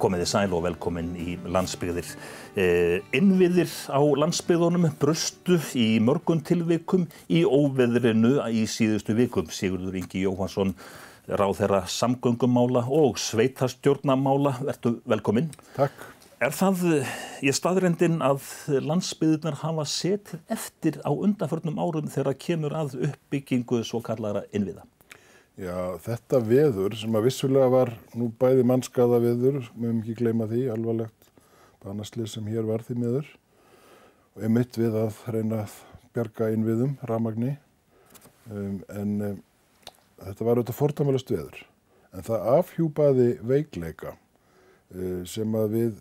Komiði 0.00 0.26
sæl 0.28 0.54
og 0.56 0.64
velkomin 0.64 1.10
í 1.20 1.34
landsbyggðir. 1.44 2.08
Eh, 2.56 3.00
innviðir 3.16 3.68
á 3.92 4.00
landsbyggðunum 4.00 4.88
brustu 5.00 5.58
í 5.76 6.00
mörgum 6.00 6.40
tilvikum 6.40 7.04
í 7.28 7.42
óveðrinu 7.44 8.38
í 8.48 8.64
síðustu 8.64 9.16
vikum. 9.18 9.50
Sigurður 9.52 9.98
Ingi 10.00 10.24
Jóhansson, 10.24 10.72
ráð 11.28 11.58
þeirra 11.60 11.82
samgöngumála 11.84 12.86
og 12.88 13.20
sveitarstjórnamála. 13.20 14.56
Vertu 14.70 14.96
velkomin. 15.04 15.52
Takk. 15.76 16.08
Er 16.40 16.54
það 16.56 16.86
í 17.44 17.52
staðrendin 17.52 18.22
að 18.24 18.46
landsbyggðunar 18.80 19.58
hafa 19.60 19.84
setið 19.84 20.54
eftir 20.56 20.96
á 21.04 21.12
undanförnum 21.12 21.76
árum 21.76 22.08
þegar 22.08 22.38
kemur 22.40 22.78
að 22.80 22.96
uppbyggingu 23.10 23.82
svo 23.84 24.00
kallara 24.00 24.46
innviða? 24.56 24.86
Já, 25.60 25.98
þetta 26.00 26.38
veður 26.40 26.94
sem 26.96 27.16
að 27.18 27.26
vissulega 27.26 27.68
var 27.68 27.90
nú 28.16 28.30
bæði 28.40 28.62
mannskaða 28.64 29.18
veður, 29.20 29.58
mögum 29.74 29.98
ekki 30.00 30.14
gleyma 30.22 30.46
því, 30.48 30.60
alvarlegt 30.72 31.26
banaslið 31.82 32.30
sem 32.32 32.46
hér 32.48 32.64
var 32.68 32.84
því 32.86 32.96
meður 33.02 33.28
og 34.30 34.46
er 34.46 34.52
mitt 34.54 34.78
við 34.80 34.96
að 34.96 35.18
reyna 35.34 35.58
að 35.66 35.74
bjarga 36.16 36.48
innviðum, 36.54 36.94
ramagni, 37.10 37.50
um, 38.48 38.78
en 38.88 39.12
um, 39.26 39.36
þetta 40.22 40.46
var 40.46 40.60
auðvitað 40.62 40.78
fortamælast 40.78 41.32
veður. 41.34 41.58
En 42.16 42.24
það 42.24 42.48
afhjúpaði 42.54 43.28
veikleika 43.52 44.14
uh, 44.14 45.20
sem 45.28 45.58
að 45.60 45.76
við, 45.76 45.92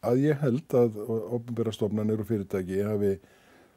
að 0.00 0.24
ég 0.24 0.40
held 0.46 0.78
að 0.80 0.96
ofnbæra 1.10 1.76
stofnanir 1.76 2.24
og 2.24 2.30
fyrirtæki 2.30 2.80
hafi 2.88 3.18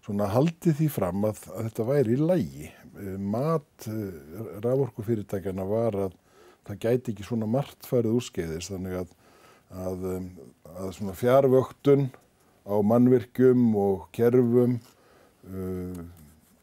svona 0.03 0.27
haldið 0.33 0.79
því 0.81 0.89
fram 0.91 1.27
að, 1.27 1.45
að 1.53 1.69
þetta 1.69 1.87
væri 1.87 2.15
í 2.15 2.23
lægi. 2.31 2.69
Eh, 2.69 3.15
mat 3.17 3.87
eh, 3.89 4.41
raforkufyrirtækjana 4.65 5.67
var 5.69 5.99
að 6.07 6.17
það 6.67 6.81
gæti 6.85 7.13
ekki 7.13 7.27
svona 7.27 7.47
margt 7.49 7.87
farið 7.87 8.17
úrskeiðis 8.19 8.71
þannig 8.71 8.99
að, 9.01 9.15
að, 9.85 10.05
að 10.73 10.91
svona 10.97 11.15
fjárvöktun 11.19 12.09
á 12.63 12.75
mannvirkjum 12.87 13.73
og 13.75 14.05
kerfum, 14.15 14.77
uh, 15.51 16.03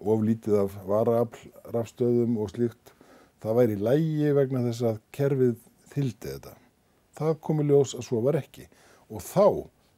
oflítið 0.01 0.57
af 0.63 0.77
varaaflrafstöðum 0.89 2.39
og 2.41 2.55
slíkt, 2.55 2.95
það 3.45 3.59
væri 3.59 3.77
í 3.77 3.83
lægi 3.85 4.31
vegna 4.39 4.63
þess 4.65 4.87
að 4.89 5.03
kerfið 5.17 5.59
þyldi 5.93 6.31
þetta. 6.31 6.55
Það 7.21 7.35
komi 7.45 7.67
ljós 7.69 7.93
að 7.99 8.07
svo 8.09 8.23
var 8.25 8.41
ekki 8.41 8.65
og 9.11 9.21
þá 9.27 9.47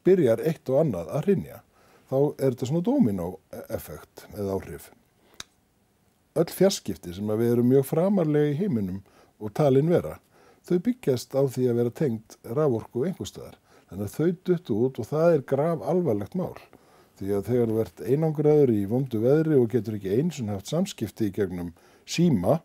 byrjar 0.03 0.43
eitt 0.43 0.67
og 0.67 0.81
annað 0.81 1.13
að 1.15 1.29
rinja 1.29 1.61
þá 2.09 2.17
er 2.37 2.53
þetta 2.53 2.69
svona 2.69 2.85
domino-effekt 2.85 4.27
eða 4.33 4.57
áhrif. 4.57 4.91
Öll 6.33 6.49
fjarskipti 6.49 7.13
sem 7.13 7.33
við 7.37 7.51
erum 7.53 7.69
mjög 7.69 7.87
framarlega 7.91 8.53
í 8.53 8.57
heiminum 8.57 9.01
og 9.43 9.53
talin 9.57 9.91
vera, 9.91 10.17
þau 10.65 10.79
byggjast 10.87 11.35
á 11.37 11.41
því 11.45 11.67
að 11.69 11.79
vera 11.81 11.93
tengt 11.99 12.37
raforku 12.57 13.05
einhverstaðar. 13.07 13.59
Þannig 13.89 14.07
að 14.07 14.15
þau 14.15 14.29
duttu 14.49 14.77
út 14.87 14.99
og 15.01 15.09
það 15.11 15.35
er 15.35 15.47
grav 15.53 15.83
alvarlegt 15.85 16.37
mál. 16.39 16.55
Því 17.19 17.35
að 17.37 17.49
þegar 17.51 17.69
þú 17.69 17.81
ert 17.83 18.03
einangraður 18.09 18.71
í 18.73 18.79
vondu 18.89 19.19
veðri 19.21 19.57
og 19.59 19.67
getur 19.69 19.99
ekki 19.99 20.15
eins 20.17 20.39
og 20.41 20.49
haft 20.49 20.71
samskipti 20.71 21.29
í 21.29 21.35
gegnum 21.35 21.69
síma, 22.09 22.57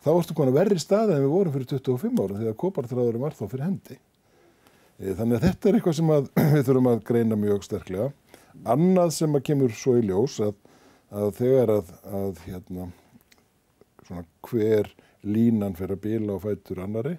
þá 0.00 0.10
ertu 0.14 0.36
konar 0.38 0.56
verri 0.56 0.80
staði 0.80 1.18
en 1.18 1.26
við 1.26 1.34
vorum 1.34 1.54
fyrir 1.54 1.68
25 1.74 2.22
ára 2.22 2.38
þegar 2.40 2.60
koparþráðurum 2.62 3.26
var 3.26 3.36
þá 3.36 3.44
fyrir 3.44 3.66
hendi. 3.66 3.98
Þannig 4.96 5.36
að 5.36 5.44
þetta 5.44 5.68
er 5.68 5.76
eitthvað 5.76 5.98
sem 5.98 6.12
við 6.56 6.62
þurfum 6.70 6.90
að 6.94 7.02
greina 7.10 7.36
mjög 7.36 7.66
sterklega. 7.66 8.08
Annað 8.64 9.12
sem 9.18 9.36
að 9.36 9.44
kemur 9.50 9.74
svo 9.76 9.96
í 10.00 10.06
ljós 10.06 10.38
að, 10.44 10.54
að 11.12 11.32
þegar 11.40 11.74
að, 11.76 11.92
að 12.20 12.42
hérna, 12.46 12.88
svona, 14.06 14.24
hver 14.48 14.90
línan 15.26 15.76
fyrir 15.78 15.96
að 15.96 16.04
bila 16.06 16.36
og 16.36 16.44
fætur 16.46 16.82
annari 16.84 17.16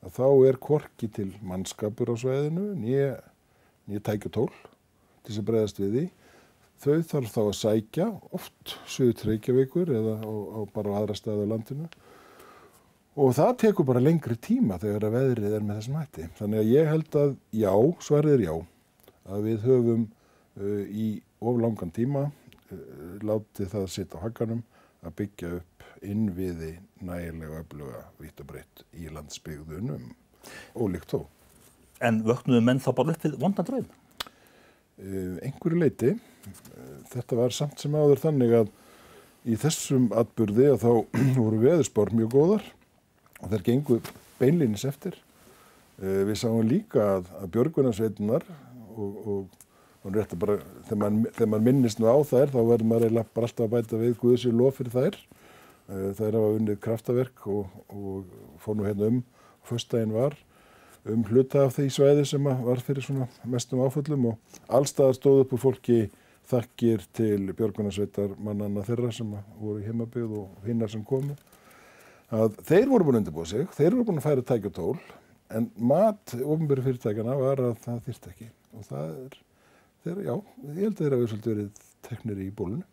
að 0.00 0.14
þá 0.16 0.26
er 0.48 0.58
korki 0.62 1.10
til 1.12 1.28
mannskapur 1.44 2.12
á 2.12 2.16
sveðinu, 2.16 2.70
nýja 2.80 4.04
tækjutól 4.06 4.48
til 5.26 5.36
að 5.36 5.46
breyðast 5.50 5.80
við 5.82 5.96
því. 5.96 6.04
Þau 6.80 6.94
þarf 7.10 7.34
þá 7.34 7.40
að 7.42 7.56
sækja 7.58 8.06
oft 8.32 8.76
sögur 8.88 9.18
treykjavíkur 9.20 9.90
eða 9.92 10.14
á, 10.24 10.32
á 10.32 10.60
bara 10.72 10.94
aðra 10.96 11.16
staði 11.18 11.44
á 11.44 11.52
landinu 11.52 11.90
og 13.20 13.34
það 13.36 13.50
tekur 13.60 13.88
bara 13.90 14.00
lengri 14.00 14.36
tíma 14.40 14.78
þegar 14.80 15.08
að 15.08 15.16
veðrið 15.18 15.56
er 15.58 15.66
með 15.66 15.80
þessum 15.80 15.98
hætti. 16.00 16.28
Þannig 16.38 16.62
að 16.62 16.70
ég 16.70 16.88
held 16.88 17.18
að 17.20 17.34
já, 17.52 17.74
svarið 18.06 18.36
er 18.36 18.44
já, 18.46 18.54
að 19.28 19.48
við 19.50 19.66
höfum 19.66 20.06
í 20.60 21.08
oflangan 21.40 21.92
tíma 21.94 22.26
uh, 22.28 22.80
látið 23.24 23.70
það 23.72 23.84
að 23.84 23.92
sitja 23.94 24.20
á 24.20 24.24
hakanum 24.26 24.62
að 25.00 25.14
byggja 25.20 25.52
upp 25.58 25.86
innviði 26.04 26.72
nægilega 27.04 27.60
öfluga 27.62 28.02
vitt 28.20 28.40
og 28.42 28.50
breytt 28.50 28.82
í 28.96 29.08
landsbyggðunum 29.12 30.10
ólíkt 30.76 31.14
þó. 31.14 31.24
En 32.00 32.22
vöknuðu 32.24 32.64
menn 32.64 32.80
þá 32.80 32.90
bara 32.96 33.14
upp 33.14 33.24
við 33.24 33.38
vondan 33.40 33.68
dröym? 33.68 33.88
Uh, 35.00 35.36
einhverju 35.44 35.80
leiti. 35.80 36.12
Þetta 37.12 37.36
var 37.36 37.52
samt 37.52 37.80
sem 37.80 37.96
áður 37.96 38.22
þannig 38.22 38.54
að 38.62 38.70
í 39.48 39.56
þessum 39.60 40.08
atbyrði 40.16 40.70
að 40.74 40.84
þá 40.84 40.92
voru 41.44 41.62
veðurspár 41.64 42.12
mjög 42.16 42.36
góðar 42.36 42.70
og 43.40 43.52
þær 43.52 43.66
gengur 43.66 44.12
beinlinis 44.40 44.86
eftir. 44.88 45.16
Við 46.00 46.36
sáum 46.40 46.64
líka 46.64 47.02
að, 47.18 47.26
að 47.42 47.50
björgunarsveitunar 47.56 48.46
og, 48.96 49.16
og 49.20 49.59
og 50.00 50.14
rétt 50.16 50.32
að 50.32 50.40
bara, 50.44 50.56
þegar 50.88 51.16
þegar 51.36 51.50
mann 51.52 51.66
minnist 51.66 52.00
á 52.00 52.16
þær, 52.24 52.52
þá 52.54 52.60
verður 52.60 52.86
maður 52.88 53.06
eiginlega 53.08 53.34
bara 53.36 53.48
alltaf 53.48 53.66
að 53.66 53.74
bæta 53.74 54.00
við 54.00 54.14
Guðsir 54.22 54.56
lof 54.56 54.78
fyrir 54.80 54.94
þær. 54.94 55.18
Eh, 55.90 56.06
þær 56.16 56.38
hafa 56.38 56.54
unnið 56.56 56.78
kraftaverk 56.86 57.50
og, 57.50 57.74
og 57.90 58.62
fór 58.62 58.78
nú 58.78 58.86
hérna 58.86 59.10
um, 59.10 59.20
fyrstægin 59.68 60.14
var, 60.14 60.36
um 61.10 61.24
hluta 61.28 61.66
af 61.66 61.76
því 61.76 61.88
svæði 61.92 62.24
sem 62.30 62.48
var 62.48 62.82
fyrir 62.84 63.04
svona 63.04 63.28
mestum 63.48 63.82
áföllum 63.84 64.30
og 64.32 64.58
allstaðar 64.72 65.18
stóð 65.18 65.42
upp 65.44 65.54
úr 65.56 65.62
fólki 65.64 66.00
þakkir 66.50 67.04
til 67.14 67.52
Björgunarsveitar 67.58 68.34
mannanna 68.42 68.84
þeirra 68.86 69.12
sem 69.14 69.28
voru 69.60 69.82
í 69.82 69.86
heimabíð 69.86 70.34
og 70.40 70.66
hinnar 70.66 70.90
sem 70.92 71.04
komu. 71.06 71.36
Að 72.30 72.56
þeir 72.66 72.88
voru 72.90 73.06
búin 73.06 73.18
að 73.18 73.24
undirbúa 73.24 73.50
sig, 73.50 73.68
þeir 73.76 73.96
voru 73.96 74.08
búin 74.08 74.22
að 74.22 74.28
færa 74.28 74.46
tækjutól, 74.46 74.96
en 75.50 75.70
mat 75.74 76.34
ofnbæri 76.38 76.86
fyrirtækjana 76.86 77.38
var 77.38 77.62
að 77.68 77.78
það 77.84 78.02
þýrt 78.06 78.28
ekki 78.30 78.50
og 78.78 78.86
það 78.86 79.14
er 79.26 79.38
þeir, 80.04 80.20
já, 80.26 80.34
ég 80.74 80.82
held 80.84 80.94
að 80.94 81.02
þeir 81.02 81.16
hafa 81.16 81.30
svolítið 81.32 81.54
verið 81.54 81.86
teknir 82.06 82.40
í 82.40 82.48
bólunum. 82.56 82.86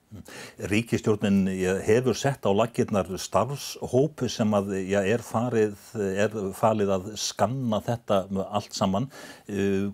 Ríkistjórnin 0.71 1.45
hefur 1.85 2.17
sett 2.17 2.47
á 2.47 2.51
lakirnar 2.55 3.09
starfshóp 3.19 4.23
sem 4.31 4.57
að 4.57 4.73
já, 4.87 4.99
er, 5.03 5.23
farið, 5.25 5.77
er 5.95 6.35
falið 6.57 6.93
að 6.97 7.07
skanna 7.19 7.81
þetta 7.85 8.25
allt 8.47 8.77
saman. 8.77 9.09
Uh, 9.51 9.89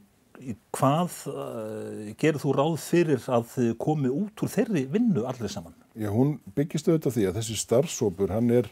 hvað 0.74 1.18
uh, 1.30 2.12
gerir 2.20 2.42
þú 2.42 2.56
ráð 2.58 2.78
fyrir 2.84 3.26
að 3.32 3.54
komi 3.80 4.12
út 4.12 4.44
úr 4.44 4.52
þeirri 4.52 4.86
vinnu 4.92 5.26
allir 5.30 5.52
saman? 5.52 5.76
Já, 5.94 6.10
hún 6.14 6.40
byggist 6.58 6.90
auðvitað 6.90 7.18
því 7.18 7.28
að 7.30 7.38
þessi 7.40 7.60
starfshópur 7.62 8.34
hann 8.34 8.50
er 8.54 8.70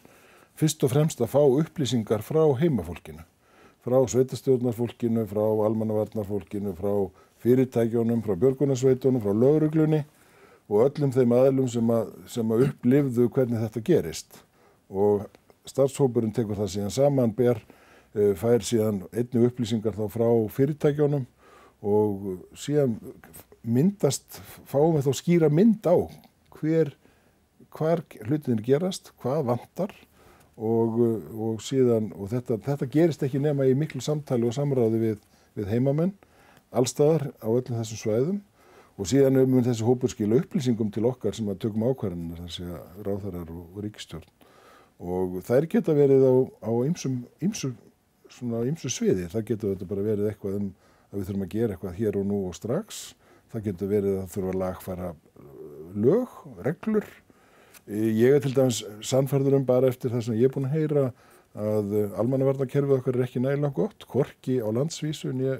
fyrst 0.58 0.84
og 0.86 0.94
fremst 0.94 1.22
að 1.22 1.32
fá 1.34 1.42
upplýsingar 1.42 2.26
frá 2.26 2.42
heimafólkinu, 2.60 3.24
frá 3.86 3.98
sveitastjórnarfólkinu, 4.14 5.26
frá 5.30 5.44
almannavarnarfólkinu, 5.68 6.74
frá 6.78 6.94
fyrirtækjónum, 7.42 8.22
frá 8.26 8.38
björgunarsveitunum, 8.40 9.22
frá 9.24 9.34
lögruglunni 9.36 10.04
og 10.72 10.86
öllum 10.86 11.12
þeim 11.14 11.36
aðlum 11.36 11.68
sem 11.72 11.92
að, 11.92 12.14
sem 12.32 12.54
að 12.54 12.66
upplifðu 12.70 13.28
hvernig 13.34 13.62
þetta 13.66 13.84
gerist. 13.90 14.42
Og 14.92 15.26
starfshópurinn 15.68 16.34
tekur 16.36 16.60
það 16.60 16.74
síðan 16.76 16.96
saman, 16.96 17.36
ber, 17.36 17.60
eh, 18.16 18.34
fær 18.40 18.64
síðan 18.66 19.04
einnu 19.12 19.46
upplýsingar 19.48 19.98
þá 19.98 20.06
frá 20.12 20.28
fyrirtækjónum 20.56 21.26
og 21.82 22.46
síðan 22.58 22.98
myndast, 23.62 24.42
fáum 24.70 24.96
við 24.96 25.08
þá 25.08 25.14
skýra 25.18 25.50
mynd 25.54 25.86
á 25.86 25.98
hver, 26.58 26.94
hvar 27.74 28.04
hlutinir 28.26 28.64
gerast, 28.66 29.12
hvað 29.22 29.46
vantar 29.50 29.94
og, 30.58 30.98
og 31.34 31.62
síðan, 31.64 32.12
og 32.18 32.32
þetta, 32.34 32.60
þetta 32.66 32.90
gerist 32.94 33.24
ekki 33.26 33.42
nema 33.42 33.68
í 33.70 33.78
miklu 33.78 34.02
samtali 34.04 34.48
og 34.48 34.56
samræði 34.58 35.02
við, 35.02 35.24
við 35.58 35.72
heimamenn 35.74 36.14
allstaðar 36.72 37.30
á 37.44 37.48
öllum 37.52 37.78
þessum 37.80 38.02
svæðum 38.02 38.40
og 38.98 39.10
síðan 39.10 39.40
mun 39.50 39.66
þessi 39.66 39.86
hópur 39.88 40.12
skila 40.12 40.40
upplýsingum 40.42 40.92
til 40.94 41.08
okkar 41.10 41.36
sem 41.36 41.50
að 41.52 41.64
tökum 41.66 41.88
ákvarðanir 41.90 42.44
þessi 42.46 42.68
ráðarar 43.06 43.50
og, 43.50 43.64
og 43.74 43.84
ríkistjórn 43.86 44.28
og 45.02 45.40
þær 45.48 45.68
geta 45.72 45.96
verið 45.98 46.28
á, 46.28 46.34
ymsum 48.70 48.94
sviði, 48.94 49.26
það 49.32 49.48
þetta 49.74 49.90
bara 49.90 50.06
verið 50.06 50.30
eitthvað 50.30 50.60
um 50.60 50.70
að 51.12 51.18
við 51.18 51.28
þurfum 51.28 51.46
að 51.46 51.56
gera 51.56 51.76
eitthvað 51.76 51.98
hér 51.98 52.20
og 52.22 52.30
nú 52.30 52.38
og 52.48 52.56
strax, 52.56 53.02
það 53.52 53.66
getur 53.68 53.92
verið 53.92 54.20
að 54.22 54.30
þurfa 54.36 54.54
að 54.54 54.62
lagfæra 54.62 55.10
lög, 56.06 56.38
reglur, 56.68 57.10
ég 57.90 58.38
er 58.38 58.46
til 58.46 58.54
dæmis 58.56 58.84
sannferður 59.04 59.58
um 59.58 59.68
bara 59.68 59.90
eftir 59.92 60.14
það 60.14 60.26
sem 60.28 60.40
ég 60.40 60.48
er 60.48 60.54
búin 60.54 60.70
að 60.70 60.78
heyra 60.78 61.06
að 61.52 61.96
almannavarnakerfið 62.22 62.96
okkar 63.00 63.18
er 63.18 63.26
ekki 63.26 63.42
nægilega 63.44 63.76
gott, 63.76 64.06
korki 64.08 64.62
á 64.64 64.70
landsvísu 64.72 65.34
nýja 65.36 65.58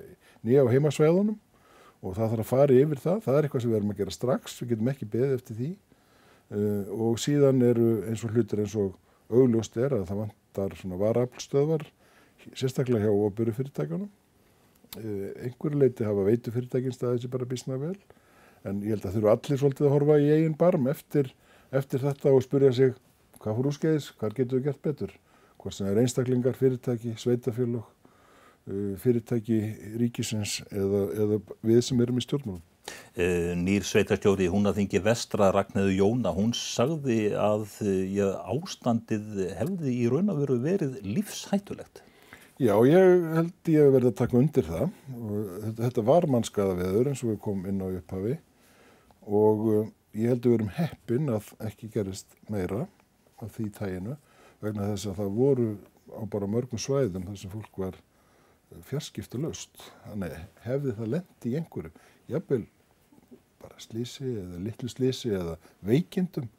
nýja 0.48 0.66
á 0.66 0.72
heimasvæðunum 0.72 1.38
og 2.02 2.16
það 2.18 2.34
þarf 2.34 2.44
að 2.44 2.50
fara 2.50 2.78
yfir 2.82 3.02
það. 3.02 3.24
Það 3.26 3.38
er 3.38 3.48
eitthvað 3.48 3.64
sem 3.64 3.72
við 3.72 3.80
erum 3.80 3.94
að 3.94 4.02
gera 4.02 4.16
strax, 4.16 4.58
við 4.62 4.74
getum 4.74 4.92
ekki 4.92 5.10
beðið 5.16 5.36
eftir 5.38 5.60
því 5.60 5.70
uh, 5.72 6.94
og 7.08 7.20
síðan 7.22 7.66
eru 7.66 7.90
eins 8.10 8.24
og 8.26 8.34
hlutir 8.36 8.64
eins 8.64 8.78
og 8.80 8.96
augljóst 9.32 9.78
er 9.80 9.96
að 9.96 10.08
það 10.10 10.24
vantar 10.26 10.80
svona 10.80 11.02
varaflstöðvar 11.02 11.86
sérstaklega 12.58 13.06
hjá 13.06 13.14
operu 13.14 13.54
fyrirtækjunum. 13.56 14.10
Einhverju 14.92 15.78
leiti 15.80 16.04
hafa 16.04 16.26
veitu 16.26 16.52
fyrirtækinn 16.52 16.96
staðið 16.96 17.24
sem 17.24 17.32
bara 17.32 17.48
bísna 17.48 17.78
vel 17.80 17.96
en 18.68 18.82
ég 18.84 18.96
held 18.96 19.06
að 19.08 19.16
þurfu 19.16 19.32
allir 19.32 19.62
svolítið 19.62 19.88
að 19.88 19.94
horfa 19.96 20.18
í 20.22 20.28
eigin 20.36 20.58
barm 20.58 20.90
eftir, 20.92 21.32
eftir 21.74 22.04
þetta 22.04 22.34
og 22.34 22.44
spurja 22.46 22.74
sig 22.76 22.98
hvað 23.42 23.58
fór 23.58 23.70
úrskeiðis, 23.72 24.10
hvað 24.20 24.36
getur 24.38 24.60
við 24.60 24.68
gert 24.68 24.82
betur. 24.86 25.16
Hvort 25.62 25.78
sem 25.78 25.90
er 25.90 26.02
einstaklingar, 26.02 26.58
fyrirtæki, 26.58 27.16
sveitafélag, 27.22 27.88
fyrirtæki 29.02 29.62
ríkisins 30.02 30.60
eða, 30.70 31.06
eða 31.24 31.40
við 31.66 31.82
sem 31.88 32.04
erum 32.04 32.22
í 32.22 32.26
stjórnmálum. 32.26 32.62
Nýr 33.62 33.86
sveitarstjóri 33.86 34.48
Húnaþingi 34.52 35.00
Vestra 35.04 35.52
Ragnæðu 35.54 35.94
Jóna, 35.96 36.32
hún 36.36 36.54
sagði 36.58 37.34
að 37.38 37.68
já, 38.10 38.28
ástandið 38.52 39.44
hefði 39.60 39.94
í 39.94 40.08
raun 40.12 40.32
og 40.34 40.42
veru 40.42 40.58
verið 40.64 40.98
lífshættulegt. 41.06 42.02
Já, 42.62 42.74
ég 42.86 43.24
held 43.36 43.70
ég 43.74 43.88
að 43.88 43.96
verða 43.96 44.12
að 44.12 44.18
taka 44.20 44.38
undir 44.38 44.68
það. 44.68 44.98
Þetta 45.80 46.06
var 46.06 46.28
mannskaða 46.30 46.78
veður 46.78 47.12
eins 47.12 47.24
og 47.26 47.32
við 47.32 47.40
komum 47.46 47.70
inn 47.72 47.82
á 47.82 47.88
upphafi 47.90 48.36
og 49.26 49.64
ég 50.18 50.34
held 50.34 50.44
að 50.44 50.50
við 50.52 50.58
erum 50.60 50.76
heppin 50.76 51.32
að 51.34 51.50
ekki 51.70 51.90
gerist 51.94 52.38
meira 52.52 52.86
af 53.42 53.56
því 53.56 53.68
tæginu 53.78 54.18
vegna 54.62 54.92
þess 54.92 55.10
að 55.10 55.20
það 55.22 55.36
voru 55.40 55.68
á 56.14 56.22
bara 56.30 56.50
mörgum 56.50 56.82
svæðum 56.82 57.28
þar 57.30 57.40
sem 57.42 57.54
fólk 57.54 57.82
var 57.82 57.98
fjarskipta 58.88 59.42
löst. 59.42 59.76
Þannig 60.06 60.38
hefði 60.66 60.96
það 60.98 61.14
lendi 61.16 61.52
í 61.52 61.58
einhverju, 61.60 61.92
jafnvel 62.32 62.64
bara 63.62 63.78
slísi 63.82 64.26
eða 64.26 64.64
litlu 64.66 64.90
slísi 64.90 65.34
eða 65.38 65.58
veikindum 65.86 66.50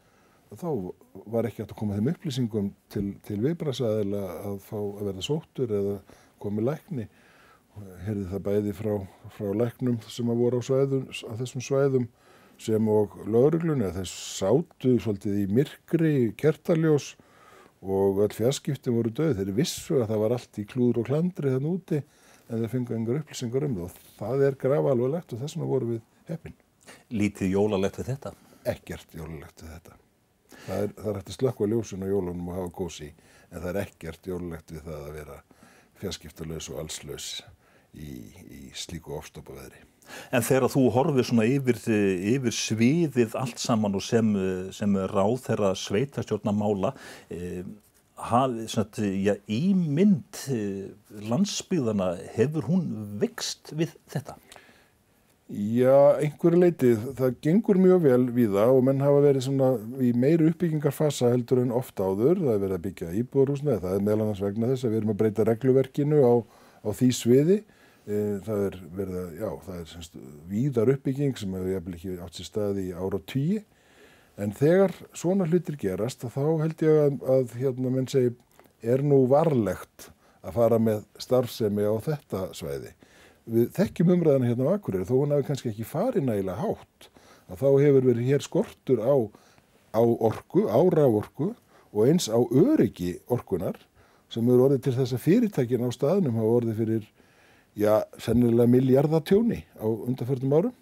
þá 0.59 0.69
var 1.32 1.47
ekki 1.49 1.62
hægt 1.62 1.73
að 1.73 1.79
koma 1.81 1.97
þeim 1.97 2.11
upplýsingum 2.12 2.70
til, 2.93 3.05
til 3.26 3.38
viðbrasaðila 3.43 4.23
að 4.50 4.56
fá 4.67 4.79
að 4.79 5.05
verða 5.09 5.26
sóttur 5.26 5.75
eða 5.79 5.94
komið 6.43 6.69
lækni. 6.69 7.06
Herði 8.05 8.26
það 8.29 8.43
bæði 8.49 8.75
frá, 8.76 8.93
frá 9.32 9.53
læknum 9.56 10.00
sem 10.12 10.29
að 10.29 10.43
voru 10.43 10.61
á, 10.61 10.62
svæðum, 10.67 11.06
á 11.09 11.32
þessum 11.41 11.64
svæðum 11.64 12.09
sem 12.61 12.88
og 12.93 13.14
lauruglunni 13.25 13.87
að 13.88 14.03
þess 14.03 14.26
sátu 14.37 14.97
svolítið 15.00 15.38
í 15.41 15.47
myrkri, 15.56 16.14
kertaljós 16.38 17.14
og 17.82 18.20
all 18.23 18.34
fjarskiptin 18.34 18.94
voru 18.94 19.11
döð. 19.11 19.37
Þeir 19.38 19.55
vissu 19.56 19.99
að 20.00 20.12
það 20.12 20.23
var 20.23 20.34
allt 20.37 20.61
í 20.62 20.67
klúður 20.70 21.02
og 21.02 21.08
klandri 21.11 21.55
þann 21.55 21.70
úti 21.70 21.99
en 22.02 22.61
þeir 22.62 22.73
fengið 22.73 22.96
engar 22.99 23.20
upplýsingar 23.23 23.67
um 23.67 23.79
það 23.79 23.88
og 23.88 24.14
það 24.20 24.46
er 24.46 24.58
grafa 24.62 24.94
alveg 24.94 25.14
legt 25.17 25.34
og 25.34 25.43
þess 25.43 25.56
vegna 25.56 25.70
voru 25.73 25.90
við 25.93 26.00
heppin. 26.31 26.56
Lítið 27.14 27.55
jólalegt 27.56 27.99
við 28.00 28.11
þetta? 28.12 28.34
Ekkert 28.73 29.17
jólalegt 29.19 29.64
við 29.64 29.75
þetta. 29.76 29.99
Það 30.62 30.82
er, 30.84 30.93
það 30.99 31.08
er 31.11 31.19
hægt 31.19 31.32
að 31.32 31.38
slökka 31.38 31.70
ljósun 31.73 32.05
á 32.06 32.12
jólunum 32.12 32.50
og 32.50 32.58
hafa 32.58 32.75
kósi 32.79 33.08
en 33.50 33.58
það 33.58 33.70
er 33.73 33.81
ekkert 33.82 34.28
jólulegt 34.31 34.75
við 34.75 34.85
það 34.87 35.06
að 35.08 35.17
vera 35.19 35.40
fjarskiptalös 36.02 36.69
og 36.70 36.82
allslaus 36.82 37.31
í, 37.94 38.12
í 38.46 38.62
slíku 38.78 39.17
ofstopa 39.19 39.56
veðri. 39.56 39.82
En 40.34 40.44
þegar 40.44 40.69
þú 40.72 40.87
horfið 40.96 41.28
svona 41.28 41.46
yfir, 41.49 41.78
yfir 42.34 42.56
sviðið 42.56 43.37
allt 43.38 43.62
saman 43.62 43.96
og 43.96 44.04
sem, 44.04 44.34
sem 44.75 44.99
ráð 45.12 45.38
þeirra 45.46 45.72
sveitastjórnamála 45.78 46.94
eh, 47.32 47.62
ja, 48.22 49.37
ímynd 49.50 50.43
landsbyðana 51.31 52.14
hefur 52.37 52.69
hún 52.70 52.84
vext 53.22 53.72
við 53.75 53.96
þetta? 54.12 54.37
Já, 55.52 56.16
einhverju 56.22 56.60
leitið. 56.62 57.00
Það 57.19 57.34
gengur 57.44 57.78
mjög 57.82 58.04
vel 58.06 58.22
við 58.32 58.54
það 58.56 58.70
og 58.72 58.84
menn 58.87 59.02
hafa 59.04 59.19
verið 59.20 59.44
svona 59.44 59.66
í 60.00 60.12
meiri 60.16 60.46
uppbyggingarfasa 60.49 61.28
heldur 61.34 61.60
en 61.60 61.75
ofta 61.76 62.06
áður. 62.08 62.40
Það 62.40 62.54
er 62.54 62.62
verið 62.62 62.76
að 62.78 62.84
byggja 62.87 63.08
íbúðarhúsna, 63.20 63.76
það 63.82 63.96
er 63.99 64.06
meðal 64.06 64.25
annars 64.25 64.40
vegna 64.40 64.70
þess 64.70 64.87
að 64.87 64.94
við 64.94 65.00
erum 65.02 65.12
að 65.12 65.19
breyta 65.20 65.46
regluverkinu 65.50 66.22
á, 66.25 66.32
á 66.88 66.90
því 66.96 67.10
sviði. 67.19 67.58
E, 68.02 68.16
það 68.43 68.64
er 68.66 68.78
verið 68.96 69.19
að, 69.20 69.34
já, 69.38 69.50
það 69.66 69.76
er 69.78 69.90
semst 69.93 70.16
víðar 70.50 70.94
uppbygging 70.96 71.37
sem 71.38 71.54
hefur 71.54 71.75
jæfnvel 71.75 71.99
ekki 71.99 72.16
átt 72.25 72.38
sér 72.38 72.49
staði 72.49 72.88
í 72.88 72.96
ára 72.96 73.22
tíu. 73.31 73.60
En 74.40 74.54
þegar 74.56 74.96
svona 75.12 75.46
hlutir 75.46 75.76
gerast 75.78 76.25
þá 76.25 76.43
held 76.64 76.82
ég 76.82 77.00
að, 77.04 77.20
að 77.37 77.54
hérna 77.60 77.93
menn 77.93 78.10
segi 78.10 78.32
er 78.82 79.04
nú 79.06 79.22
varlegt 79.31 80.10
að 80.43 80.56
fara 80.56 80.78
með 80.82 81.04
starfsemi 81.22 81.87
á 81.87 81.94
þetta 82.02 82.49
svæði 82.56 82.94
við 83.50 83.70
þekkjum 83.75 84.12
umræðana 84.16 84.50
hérna 84.50 84.70
á 84.70 84.75
Akureyri 84.76 85.06
þó 85.08 85.14
hún 85.16 85.34
hafi 85.34 85.46
kannski 85.49 85.70
ekki 85.72 85.87
farið 85.87 86.26
nægilega 86.28 86.62
hátt 86.62 87.08
að 87.50 87.62
þá 87.62 87.69
hefur 87.82 88.06
verið 88.06 88.28
hér 88.28 88.44
skortur 88.44 89.02
á, 89.02 89.14
á 89.99 90.02
orku, 90.02 90.66
á 90.70 90.81
ráorku 90.94 91.49
og 91.93 92.04
eins 92.06 92.28
á 92.31 92.38
öryggi 92.38 93.16
orkunar 93.26 93.81
sem 94.32 94.46
eru 94.46 94.69
orðið 94.69 94.84
til 94.87 94.94
þess 95.00 95.16
að 95.16 95.25
fyrirtækin 95.26 95.84
á 95.84 95.90
staðnum 95.93 96.38
hafa 96.38 96.54
orðið 96.60 96.78
fyrir 96.82 97.08
já, 97.78 98.02
sennilega 98.20 98.70
miljardatjóni 98.70 99.62
á 99.80 99.86
undanförnum 99.86 100.56
árum 100.58 100.78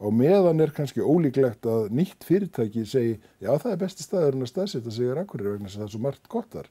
og 0.00 0.14
meðan 0.16 0.62
er 0.64 0.72
kannski 0.72 1.04
ólíklegt 1.04 1.66
að 1.68 1.90
nýtt 1.92 2.24
fyrirtæki 2.24 2.86
segi 2.88 3.18
já 3.42 3.50
það 3.52 3.72
er 3.72 3.82
besti 3.82 4.06
staður 4.06 4.38
en 4.38 4.46
að 4.46 4.52
staðsetja 4.54 4.94
sig 4.94 5.12
á 5.12 5.20
Akureyri 5.20 5.58
vegna 5.58 5.68
að 5.68 5.76
það 5.76 5.88
er 5.88 5.92
svo 5.94 6.04
margt 6.06 6.32
gott 6.32 6.54
þar 6.54 6.70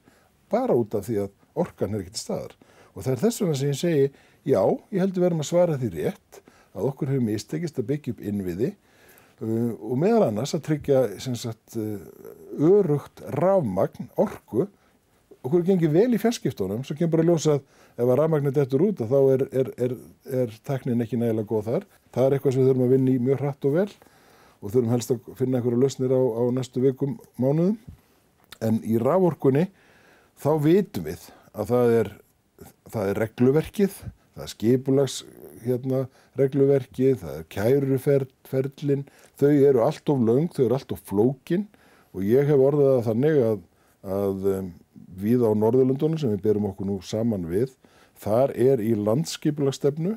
bara 0.50 0.74
út 0.74 0.96
af 0.98 1.06
því 1.06 1.22
að 1.24 1.30
orkan 1.62 1.94
er 1.94 2.02
ekkert 2.02 2.20
staðar 2.20 2.58
og 2.90 3.04
það 3.04 3.12
er 3.12 3.22
þess 3.24 3.42
vegna 3.44 3.60
sem 3.60 3.70
ég 3.70 3.80
segi 3.80 4.10
Já, 4.48 4.62
ég 4.88 5.02
heldur 5.02 5.26
verðum 5.26 5.42
að 5.42 5.50
svara 5.50 5.76
því 5.76 5.90
rétt 5.98 6.38
að 6.72 6.86
okkur 6.88 7.10
hefur 7.12 7.26
mistekist 7.26 7.80
að 7.80 7.90
byggja 7.90 8.14
upp 8.14 8.22
innviði 8.24 8.70
uh, 8.72 9.72
og 9.76 9.98
meðal 10.00 10.30
annars 10.30 10.54
að 10.56 10.64
tryggja 10.70 11.02
sagt, 11.20 11.76
uh, 11.76 12.00
örugt 12.56 13.20
rafmagn, 13.36 14.08
orku. 14.20 14.70
Okkur 15.40 15.64
gengir 15.64 15.92
vel 15.92 16.10
í 16.12 16.20
fjarskiptunum, 16.20 16.82
svo 16.84 16.96
kemur 16.98 17.14
bara 17.14 17.24
að 17.24 17.30
ljósa 17.30 17.54
að 17.56 18.00
ef 18.00 18.06
að 18.06 18.18
rafmagnir 18.20 18.54
dettur 18.56 18.84
út 18.84 19.00
þá 19.08 19.18
er, 19.34 19.44
er, 19.62 19.70
er, 19.86 19.94
er 20.42 20.54
teknin 20.68 21.00
ekki 21.04 21.20
nægilega 21.20 21.48
góð 21.48 21.70
þar. 21.70 21.86
Það 22.14 22.26
er 22.26 22.36
eitthvað 22.36 22.54
sem 22.54 22.62
við 22.62 22.70
þurfum 22.70 22.86
að 22.86 22.94
vinna 22.94 23.14
í 23.14 23.22
mjög 23.24 23.42
hratt 23.44 23.68
og 23.68 23.76
vel 23.78 23.88
og 24.60 24.74
þurfum 24.74 24.92
helst 24.92 25.14
að 25.14 25.32
finna 25.38 25.58
einhverju 25.60 25.80
lausnir 25.80 26.12
á, 26.12 26.20
á 26.20 26.42
næstu 26.52 26.84
vikum 26.84 27.16
mánuðum. 27.40 27.78
En 28.60 28.82
í 28.84 29.00
raforkunni 29.00 29.66
þá 30.40 30.50
vitum 30.60 31.08
við 31.08 31.28
að 31.56 31.72
það 31.72 31.94
er, 32.00 32.12
það 32.92 33.12
er 33.12 33.22
regluverkið 33.24 34.00
það 34.34 34.46
er 34.46 34.52
skipulags 34.54 35.16
hérna, 35.64 36.04
regluverkið, 36.40 37.16
það 37.20 37.36
er 37.36 37.48
kæruferlin, 37.52 39.02
þau 39.40 39.50
eru 39.52 39.82
allt 39.84 40.12
of 40.12 40.22
laung, 40.24 40.48
þau 40.54 40.64
eru 40.64 40.76
allt 40.78 40.94
of 40.94 41.02
flókin 41.08 41.66
og 42.14 42.24
ég 42.26 42.48
hef 42.48 42.62
orðað 42.64 42.94
að 42.94 43.02
þannig 43.10 43.40
að, 43.44 43.58
að 44.16 44.48
um, 44.54 44.70
við 45.22 45.44
á 45.46 45.50
Norðurlundunum 45.54 46.20
sem 46.20 46.32
við 46.34 46.44
berum 46.48 46.68
okkur 46.70 46.88
nú 46.88 46.98
saman 47.06 47.48
við, 47.50 47.72
þar 48.20 48.52
er 48.56 48.82
í 48.84 48.92
landskipulagstefnu 48.98 50.16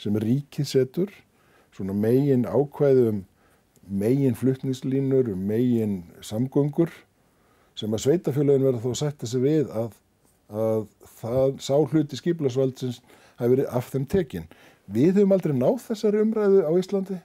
sem 0.00 0.16
ríkið 0.20 0.68
setur, 0.68 1.10
svona 1.74 1.94
megin 1.96 2.46
ákvæðum 2.46 3.24
megin 3.88 4.34
fluttningslínur, 4.34 5.34
megin 5.36 6.04
samgöngur 6.24 6.92
sem 7.78 7.92
að 7.92 8.04
sveitafélagin 8.06 8.64
verða 8.64 8.82
þó 8.84 8.90
að 8.92 9.00
setja 9.00 9.28
sig 9.28 9.42
við 9.42 9.70
að, 9.74 9.92
að 10.48 10.86
það 11.20 11.54
sá 11.66 11.74
hluti 11.76 12.18
skipulagsvaldsins 12.20 13.00
hafi 13.40 13.50
verið 13.56 13.70
af 13.74 13.90
þeim 13.90 14.08
tekin. 14.10 14.48
Við 14.86 15.18
höfum 15.18 15.34
aldrei 15.34 15.54
náð 15.56 15.80
þessari 15.88 16.22
umræðu 16.22 16.64
á 16.68 16.72
Íslandi. 16.78 17.18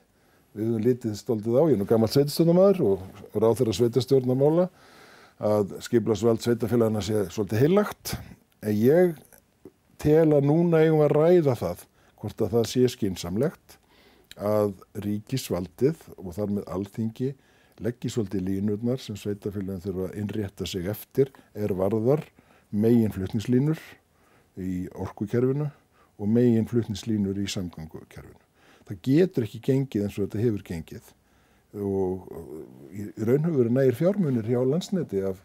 Við 0.56 0.66
höfum 0.66 0.86
litið 0.86 1.18
stoldið 1.20 1.58
á, 1.60 1.62
ég 1.70 1.76
er 1.76 1.80
nú 1.80 1.88
gammal 1.88 2.10
sveitastjórnamaður 2.10 2.80
og 2.88 3.36
ráð 3.36 3.60
þeirra 3.60 3.76
sveitastjórnamála 3.78 4.66
að 5.40 5.76
skiplasveld 5.84 6.42
sveitafélagina 6.44 7.02
sé 7.04 7.24
svolítið 7.32 7.64
heilagt. 7.64 8.14
En 8.60 8.76
ég 8.76 9.14
tel 10.00 10.28
að 10.36 10.48
núna 10.48 10.82
eigum 10.84 11.04
að 11.04 11.14
ræða 11.16 11.56
það, 11.60 11.84
hvort 12.20 12.42
að 12.44 12.56
það 12.56 12.66
sé 12.72 12.88
skinsamlegt 12.94 13.76
að 14.40 14.74
ríkisvaldið 15.04 16.04
og 16.16 16.34
þar 16.36 16.52
með 16.56 16.68
alþingi 16.76 17.30
leggji 17.80 18.12
svolítið 18.12 18.44
línurnar 18.46 19.00
sem 19.00 19.16
sveitafélagin 19.16 19.82
þurfa 19.84 20.08
að 20.10 20.18
innrétta 20.20 20.68
sig 20.68 20.88
eftir 20.92 21.32
er 21.56 21.72
varðar 21.76 22.26
megin 22.70 23.12
flutningslínur 23.12 23.80
í 24.60 24.84
orkukerfinu 24.92 25.70
og 26.20 26.28
megin 26.28 26.68
flutninslínur 26.68 27.40
í 27.40 27.48
samgangukerfinu. 27.48 28.36
Það 28.88 29.00
getur 29.06 29.46
ekki 29.46 29.62
gengið 29.64 30.04
eins 30.04 30.18
og 30.18 30.26
þetta 30.26 30.44
hefur 30.44 30.66
gengið 30.66 31.12
og 31.74 32.30
í 32.90 33.06
raunhugurinn 33.26 33.76
nægir 33.76 33.98
fjármunir 34.00 34.48
hjá 34.48 34.60
landsneti 34.66 35.22
af 35.26 35.40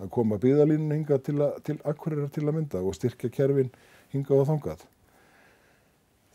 að 0.00 0.12
koma 0.12 0.38
byggðalínun 0.40 0.92
hinga 0.92 1.18
til, 1.24 1.40
til 1.64 1.78
akkurirar 1.88 2.28
til 2.32 2.44
að 2.44 2.58
mynda 2.58 2.82
og 2.84 2.96
styrkja 2.96 3.30
kerfin 3.32 3.72
hinga 4.12 4.36
og 4.36 4.46
þangað. 4.50 4.84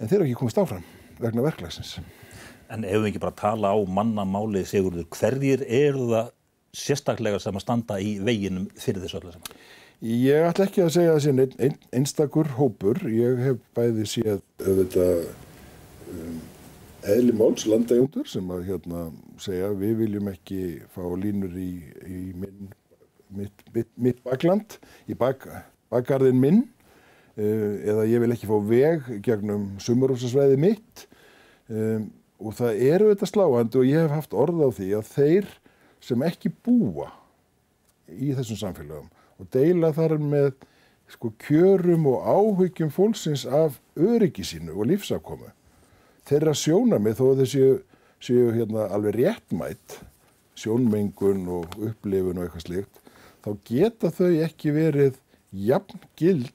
En 0.01 0.09
þeir 0.09 0.19
eru 0.19 0.29
ekki 0.29 0.39
komist 0.39 0.61
áfram 0.61 0.85
vegna 1.21 1.45
verklagsins. 1.45 1.99
En 2.71 2.85
ef 2.87 3.01
við 3.01 3.11
ekki 3.11 3.21
bara 3.21 3.37
tala 3.37 3.73
á 3.75 3.77
mannamáli 3.85 4.63
Sigurður, 4.65 5.05
hverjir 5.13 5.65
eru 5.67 6.07
það 6.13 6.31
sérstaklega 6.71 7.41
sem 7.43 7.57
að 7.57 7.65
standa 7.65 7.99
í 8.01 8.15
veginum 8.23 8.69
fyrir 8.79 9.03
þessu 9.03 9.19
öllu 9.19 9.35
saman? 9.35 9.61
Ég 10.01 10.47
ætla 10.47 10.65
ekki 10.65 10.81
að 10.81 10.95
segja 10.95 11.17
sé 11.21 11.33
ein, 11.33 11.43
ein, 11.61 11.75
einstakur 11.93 12.47
hópur. 12.57 13.03
Ég 13.05 13.41
hef 13.45 13.59
bæði 13.77 14.07
séð 14.09 14.39
auðvitað 14.63 15.27
um, 16.09 16.39
eðli 17.09 17.33
máls 17.33 17.65
landægundur 17.65 18.27
sem 18.29 18.49
að 18.53 18.67
hérna, 18.69 19.07
segja 19.41 19.71
við 19.77 19.95
viljum 20.03 20.29
ekki 20.31 20.61
fá 20.93 21.01
línur 21.17 21.55
í, 21.57 21.71
í 22.05 22.19
minn, 22.37 22.69
mitt, 23.33 23.63
mitt, 23.73 23.89
mitt 23.97 24.21
bakland, 24.25 24.77
í 25.09 25.17
bak, 25.17 25.47
bakgarðin 25.93 26.39
minn. 26.41 26.61
eða 27.41 28.03
ég 28.05 28.19
vil 28.21 28.33
ekki 28.33 28.49
fá 28.49 28.57
veg 28.67 29.05
gegnum 29.23 29.69
sumarhúsasvæði 29.81 30.57
mitt 30.59 31.05
um, 31.71 32.09
og 32.43 32.57
það 32.57 32.81
eru 32.89 33.07
þetta 33.13 33.29
sláandi 33.29 33.79
og 33.79 33.87
ég 33.87 34.03
hef 34.03 34.11
haft 34.11 34.35
orð 34.35 34.59
á 34.67 34.69
því 34.75 34.89
að 34.97 35.07
þeir 35.13 35.47
sem 36.03 36.25
ekki 36.27 36.51
búa 36.51 37.07
í 38.11 38.33
þessum 38.35 38.59
samfélagum 38.59 39.07
og 39.39 39.49
deila 39.55 39.93
þar 39.95 40.17
með 40.19 40.51
sko, 41.15 41.31
kjörum 41.47 42.09
og 42.11 42.27
áhyggjum 42.27 42.91
fólksins 42.93 43.47
af 43.47 43.79
öryggi 43.95 44.43
sínu 44.51 44.75
og 44.75 44.91
lífsafkomu 44.91 45.53
þeirra 46.29 46.55
sjónamið 46.57 47.19
þó 47.19 47.25
að 47.29 47.43
þessi 47.43 47.67
séu 48.21 48.49
hérna 48.55 48.87
alveg 48.93 49.17
réttmætt 49.17 49.99
sjónmengun 50.61 51.45
og 51.49 51.77
upplifun 51.79 52.37
og 52.37 52.47
eitthvað 52.47 52.65
slikt 52.67 52.99
þá 53.41 53.51
geta 53.65 54.11
þau 54.13 54.31
ekki 54.45 54.73
verið 54.75 55.21
jafn 55.51 56.03
gild 56.19 56.51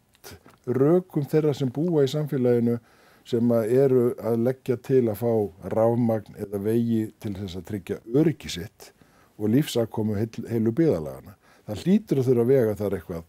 rökum 0.67 1.27
þeirra 1.27 1.55
sem 1.55 1.71
búa 1.73 2.05
í 2.07 2.11
samfélaginu 2.11 2.79
sem 3.27 3.51
eru 3.51 4.13
að 4.23 4.45
leggja 4.47 4.77
til 4.87 5.03
að 5.11 5.23
fá 5.23 5.33
ráfmagn 5.75 6.39
eða 6.45 6.61
vegi 6.63 7.01
til 7.23 7.35
þess 7.39 7.59
að 7.59 7.67
tryggja 7.71 7.99
öryggisitt 8.15 8.93
og 9.37 9.51
lífsakomu 9.53 10.17
heil, 10.17 10.31
heilu 10.49 10.73
byðalagana. 10.75 11.35
Það 11.67 11.83
hlýtur 11.83 12.21
að 12.21 12.29
þurfa 12.29 12.45
að 12.45 12.53
vega 12.53 12.77
þar 12.79 12.97
eitthvað 12.99 13.25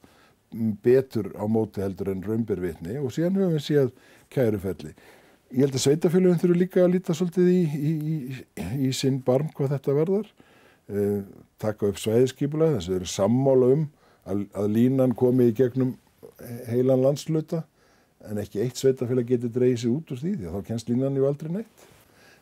betur 0.86 1.32
á 1.34 1.44
móti 1.50 1.84
heldur 1.84 2.12
en 2.14 2.24
raumbyrvitni 2.24 3.00
og 3.02 3.12
síðan 3.14 3.40
höfum 3.42 3.58
við 3.58 3.66
séð 3.66 3.90
kærufelli. 4.34 4.94
Ég 5.48 5.64
held 5.64 5.78
að 5.78 5.84
sveitafélagin 5.86 6.42
þurfu 6.42 6.58
líka 6.60 6.84
að 6.84 6.94
líta 6.98 7.16
svolítið 7.16 7.52
í, 7.54 7.60
í, 7.64 7.92
í, 8.12 8.66
í 8.88 8.92
sinn 8.96 9.22
barm 9.24 9.48
hvað 9.56 9.78
þetta 9.78 9.96
verðar. 9.96 10.32
Eh, 10.88 11.22
taka 11.60 11.88
upp 11.92 12.02
sveiðskipula 12.02 12.74
þess 12.76 12.88
að 12.88 12.94
þau 12.94 12.98
eru 12.98 13.10
sammála 13.12 13.72
um 13.76 13.86
að, 14.28 14.44
að 14.60 14.70
línan 14.76 15.16
komi 15.18 15.50
í 15.50 15.56
gegnum 15.56 15.96
heilan 16.68 17.04
landsluta 17.04 17.64
en 18.28 18.40
ekki 18.42 18.62
eitt 18.64 18.80
sveitafélag 18.80 19.28
getur 19.30 19.52
dreyið 19.54 19.78
sér 19.82 19.94
út 19.94 20.12
úr 20.12 20.20
því 20.22 20.34
því 20.36 20.50
að 20.50 20.58
þá 20.58 20.70
kennst 20.70 20.90
línan 20.92 21.18
ju 21.18 21.28
aldrei 21.28 21.52
neitt. 21.54 21.86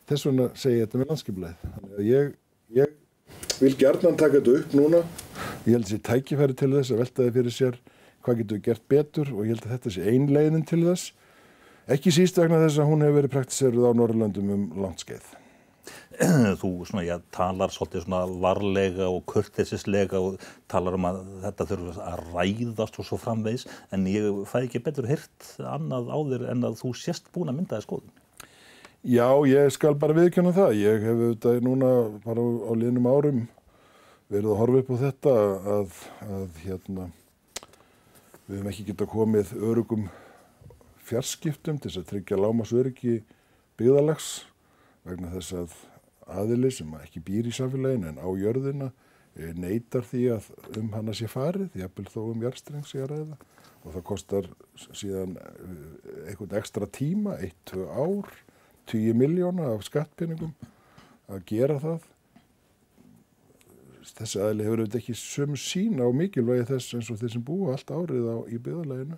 Þess 0.10 0.28
vegna 0.28 0.48
segi 0.58 0.80
ég 0.80 0.86
þetta 0.86 1.02
með 1.02 1.12
landskipuleið. 1.12 1.68
Ég, 2.06 2.32
ég 2.78 3.60
vil 3.62 3.74
gerðnan 3.82 4.18
taka 4.20 4.40
þetta 4.40 4.56
upp 4.62 4.76
núna. 4.78 5.02
Ég 5.66 5.76
held 5.76 5.84
að 5.84 5.92
þessi 5.92 6.02
tækifæri 6.10 6.58
til 6.58 6.72
þess 6.76 6.94
að 6.94 7.02
velta 7.04 7.24
þið 7.24 7.38
fyrir 7.40 7.56
sér 7.56 7.80
hvað 8.26 8.42
getur 8.42 8.64
gert 8.66 8.86
betur 8.90 9.32
og 9.34 9.46
ég 9.46 9.54
held 9.54 9.66
að 9.66 9.76
þetta 9.76 9.94
sé 9.96 10.10
einleginin 10.12 10.66
til 10.70 10.82
þess. 10.86 11.14
Ekki 11.86 12.10
síst 12.10 12.38
vegna 12.40 12.58
þess 12.64 12.80
að 12.82 12.88
hún 12.90 13.04
hefur 13.06 13.20
verið 13.20 13.34
praktiseruð 13.36 13.84
á 13.86 13.92
Norrlandum 13.94 14.48
um 14.56 14.62
landskeið. 14.82 15.26
þú 16.62 16.70
svona, 16.90 17.04
já, 17.06 17.20
talar 17.36 17.70
svolítið 17.70 18.08
svona 18.08 18.24
varlega 18.42 19.10
og 19.12 19.22
kurtisislega 19.30 20.18
og 20.18 20.40
talar 20.72 20.98
um 20.98 21.06
að 21.12 21.20
þetta 21.44 21.68
þurfa 21.70 22.08
að 22.10 22.24
ræðast 22.32 22.98
og 22.98 23.06
svo 23.06 23.20
framvegs 23.22 23.68
en 23.94 24.10
ég 24.10 24.42
fæ 24.50 24.64
ekki 24.64 24.82
betur 24.88 25.10
hirt 25.12 25.52
annað 25.62 26.10
á 26.10 26.18
þér 26.32 26.48
en 26.56 26.70
að 26.72 26.80
þú 26.82 26.96
sést 27.04 27.30
búin 27.36 27.54
að 27.54 27.60
mynda 27.60 27.76
það 27.76 27.86
skoðun. 27.86 28.18
Já, 29.06 29.30
ég 29.46 29.70
skal 29.78 29.94
bara 30.02 30.18
viðkjöna 30.18 30.58
það. 30.58 30.76
Ég 30.82 31.06
hef 31.06 31.22
auðvitað 31.22 31.64
núna 31.70 31.94
bara 32.26 32.42
á 32.66 32.72
liðnum 32.82 33.14
árum 33.14 33.48
verið 34.34 34.50
að 34.56 34.62
horfa 34.64 34.82
upp 34.82 34.90
á 34.90 34.98
þetta 35.06 35.40
að, 35.78 36.04
að 36.34 36.62
hérna, 36.66 37.10
við 38.48 38.56
hefum 38.58 38.74
ekki 38.74 38.90
geta 38.90 39.14
komið 39.14 39.58
örugum 39.62 40.08
fjarskiptum 41.06 41.80
til 41.82 41.92
að 41.94 42.08
tryggja 42.12 42.40
lámasöryggi 42.40 43.20
byggðalags 43.80 44.30
vegna 45.06 45.34
þess 45.36 45.58
að 45.60 45.76
aðili 46.26 46.72
sem 46.74 46.94
ekki 47.00 47.22
býr 47.26 47.50
í 47.50 47.54
samfélaginu 47.54 48.10
en 48.10 48.22
á 48.22 48.30
jörðina 48.40 48.92
eh, 49.38 49.52
neytar 49.54 50.06
því 50.08 50.24
að 50.38 50.48
um 50.80 50.94
hana 50.96 51.14
sé 51.14 51.30
farið, 51.30 51.76
jafnvel 51.78 52.08
þó 52.10 52.22
um 52.32 52.46
jærstreng 52.48 52.88
sé 52.90 53.04
að 53.04 53.12
ræða 53.14 53.38
og 53.86 53.94
það 53.94 54.06
kostar 54.10 54.50
síðan 54.88 55.36
eh, 55.38 56.32
einhvern 56.32 56.58
ekstra 56.58 56.90
tíma, 56.90 57.38
1-2 57.38 57.86
ár, 57.86 58.34
10 58.90 59.18
miljóna 59.18 59.70
af 59.76 59.86
skattpinningum 59.86 60.54
að 61.30 61.46
gera 61.50 61.78
það. 61.82 62.12
Þessi 64.16 64.42
aðli 64.42 64.66
hefur 64.66 64.82
auðvitað 64.84 65.00
ekki 65.02 65.16
sömu 65.18 65.58
sína 65.60 66.06
á 66.06 66.10
mikilvægi 66.14 66.68
þess 66.70 66.98
eins 66.98 67.08
og 67.12 67.22
þeir 67.22 67.32
sem 67.34 67.46
búa 67.46 67.74
allt 67.74 67.94
árið 67.94 68.28
á, 68.30 68.38
í 68.46 68.60
byggðalæginu. 68.62 69.18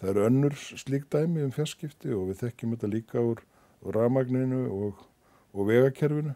Það 0.00 0.10
eru 0.14 0.26
önnur 0.26 0.56
slík 0.56 1.06
dæmi 1.12 1.44
um 1.44 1.52
fjarskipti 1.52 2.14
og 2.16 2.30
við 2.30 2.44
þekkjum 2.46 2.74
þetta 2.76 2.92
líka 2.94 3.24
úr, 3.24 3.42
ramagninu 3.80 4.64
og 4.72 5.06
og 5.52 5.66
vegakerfinu 5.68 6.34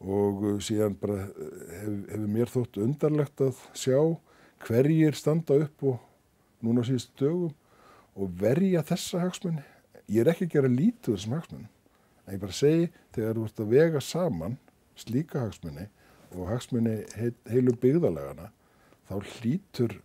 og 0.00 0.44
uh, 0.44 0.60
síðan 0.62 0.96
bara 1.00 1.26
uh, 1.28 1.48
hefur 1.80 2.04
hef 2.12 2.28
mér 2.34 2.52
þótt 2.52 2.78
undarlegt 2.80 3.42
að 3.44 3.58
sjá 3.76 3.98
hverjir 4.64 5.16
standa 5.18 5.58
upp 5.64 5.84
og 5.90 5.98
núna 6.64 6.84
síðust 6.86 7.12
dögum 7.20 7.52
og 8.20 8.32
verja 8.40 8.82
þessa 8.84 9.20
hagsmunni. 9.22 9.62
Ég 10.10 10.24
er 10.24 10.32
ekki 10.32 10.48
að 10.48 10.54
gera 10.56 10.72
lítið 10.72 11.14
þessum 11.14 11.36
hagsmunni, 11.36 11.68
en 12.26 12.34
ég 12.34 12.42
bara 12.42 12.56
segi 12.56 12.88
þegar 13.14 13.38
þú 13.38 13.44
ert 13.46 13.62
að 13.62 13.74
vega 13.74 14.02
saman 14.04 14.56
slíka 14.98 15.44
hagsmunni 15.44 15.86
og 16.34 16.50
hagsmunni 16.50 16.96
heil, 17.16 17.34
heilu 17.48 17.76
byggðalegana 17.80 18.50
þá 19.08 19.14
hlýtur 19.36 19.96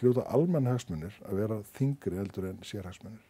hljóta 0.00 0.24
almenn 0.32 0.70
hagsmunir 0.70 1.14
að 1.26 1.42
vera 1.42 1.60
þingri 1.76 2.18
heldur 2.20 2.48
en 2.50 2.64
sérhagsmunir. 2.66 3.20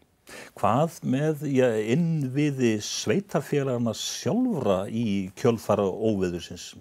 Hvað 0.56 1.00
með 1.02 1.42
ja, 1.50 1.68
innviði 1.94 2.76
sveitarfélagarna 2.86 3.94
sjálfra 3.98 4.84
í 4.88 5.32
kjölfara 5.38 5.84
óveðursins? 5.88 6.72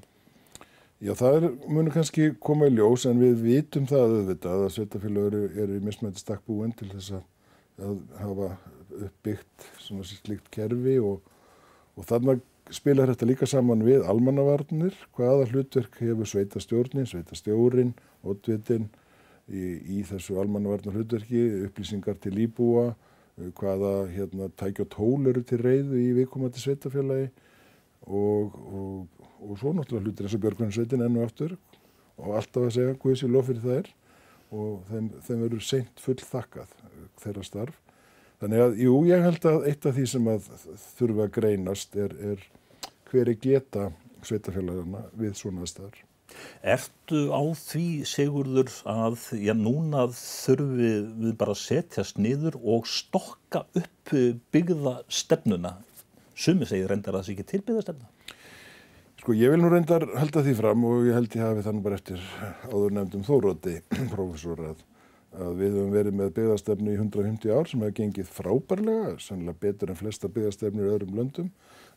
Já, 1.01 1.15
það 1.17 1.37
er, 1.39 1.47
munur 1.65 1.95
kannski 1.95 2.29
koma 2.45 2.69
í 2.69 2.75
ljós 2.75 3.07
en 3.09 3.17
við 3.21 3.41
vitum 3.41 3.87
það 3.89 4.15
auðvitað 4.19 4.67
að 4.67 4.75
sveitarfélagur 4.75 5.39
eru, 5.39 5.49
eru 5.63 5.79
í 5.79 5.83
mismætti 5.87 6.21
stakkbúin 6.21 6.75
til 6.77 6.91
þess 6.91 7.17
að, 7.17 7.25
að 7.81 7.97
hafa 8.21 8.51
uppbyggt 9.07 9.67
svona 9.81 10.05
slikt 10.05 10.51
kerfi 10.53 10.99
og, 11.01 11.19
og 11.97 12.05
þannig 12.05 12.45
spilar 12.71 13.09
þetta 13.11 13.27
líka 13.27 13.49
saman 13.49 13.81
við 13.83 14.05
almannavarnir, 14.07 14.95
hvaða 15.17 15.47
hlutverk 15.49 15.97
hefur 15.99 16.29
sveitastjórnin, 16.29 17.09
sveitastjórin, 17.09 17.95
ótvitin 18.21 18.91
í, 19.51 19.99
í 19.99 20.01
þessu 20.07 20.39
almannavarnar 20.41 20.97
hlutverki, 20.97 21.43
upplýsingar 21.67 22.19
til 22.23 22.37
íbúa, 22.45 22.91
hvaða 23.57 23.93
hérna, 24.11 24.49
tækja 24.59 24.85
tól 24.91 25.27
eru 25.29 25.43
til 25.47 25.61
reyðu 25.61 25.99
í 25.99 26.11
viðkomandi 26.17 26.61
sveitafélagi 26.61 27.29
og, 28.07 28.57
og, 28.57 29.23
og 29.41 29.55
svo 29.59 29.73
náttúrulega 29.75 30.07
hlutir 30.07 30.27
eins 30.27 30.35
og 30.37 30.43
Björgvinsveitin 30.45 31.05
ennu 31.05 31.23
aftur 31.25 31.55
og 32.21 32.35
alltaf 32.37 32.67
að 32.67 32.75
segja 32.75 32.97
hvað 32.97 33.15
þessi 33.15 33.31
lof 33.31 33.47
fyrir 33.49 33.63
það 33.65 33.79
er 33.79 33.89
og 34.51 34.91
þeim, 34.91 35.07
þeim 35.25 35.43
verður 35.45 35.65
seint 35.65 36.03
full 36.03 36.19
þakkað 36.19 36.75
þeirra 37.23 37.47
starf. 37.47 37.79
Þannig 38.41 38.63
að, 38.65 38.77
jú, 38.81 38.93
ég 39.07 39.25
held 39.25 39.47
að 39.47 39.67
eitt 39.69 39.85
af 39.85 39.97
því 39.97 40.05
sem 40.09 40.29
að 40.31 40.47
þurfa 40.97 41.27
að 41.27 41.33
greinast 41.37 41.97
er, 42.01 42.15
er 42.33 42.45
hver 43.11 43.29
er 43.29 43.37
geta 43.41 43.89
sveitafélagana 44.25 45.05
við 45.17 45.35
svona 45.39 45.63
aðstæðar. 45.63 45.99
Ertu 46.61 47.21
á 47.33 47.41
því 47.57 47.85
segurður 48.05 48.69
að 48.85 49.17
já, 49.41 49.53
núna 49.57 50.05
þurfum 50.13 50.75
við 51.23 51.31
bara 51.39 51.55
að 51.55 51.61
setjast 51.63 52.19
niður 52.21 52.59
og 52.61 52.85
stokka 52.89 53.63
upp 53.77 54.13
byggða 54.53 54.99
stefnuna? 55.09 55.79
Sumi 56.37 56.67
segir 56.69 56.91
reyndar 56.91 57.17
að 57.17 57.23
það 57.23 57.27
sé 57.27 57.35
ekki 57.35 57.47
til 57.49 57.61
byggða 57.65 57.85
stefna. 57.87 58.37
Sko 59.21 59.35
ég 59.37 59.53
vil 59.53 59.61
nú 59.61 59.69
reyndar 59.69 60.05
halda 60.17 60.41
því 60.45 60.53
fram 60.57 60.85
og 60.89 61.03
ég 61.05 61.17
held 61.17 61.35
ég 61.37 61.43
hafi 61.45 61.65
þannig 61.65 61.83
bara 61.85 61.97
eftir 61.99 62.21
áður 62.69 62.95
nefndum 62.97 63.25
Þóróti, 63.25 63.75
profesor, 64.13 64.63
að, 64.71 64.85
að 65.37 65.59
við 65.59 65.75
höfum 65.79 65.91
verið 65.97 66.17
með 66.21 66.31
byggðastefnu 66.37 66.93
í 66.93 67.01
150 67.01 67.53
ár 67.57 67.69
sem 67.69 67.83
hefur 67.85 67.97
gengið 67.99 68.31
frábærlega, 68.37 69.17
sannlega 69.21 69.61
betur 69.65 69.93
en 69.93 69.99
flesta 69.99 70.29
byggðastefnur 70.29 70.89
í 70.89 70.93
öðrum 70.95 71.19
löndum. 71.21 71.51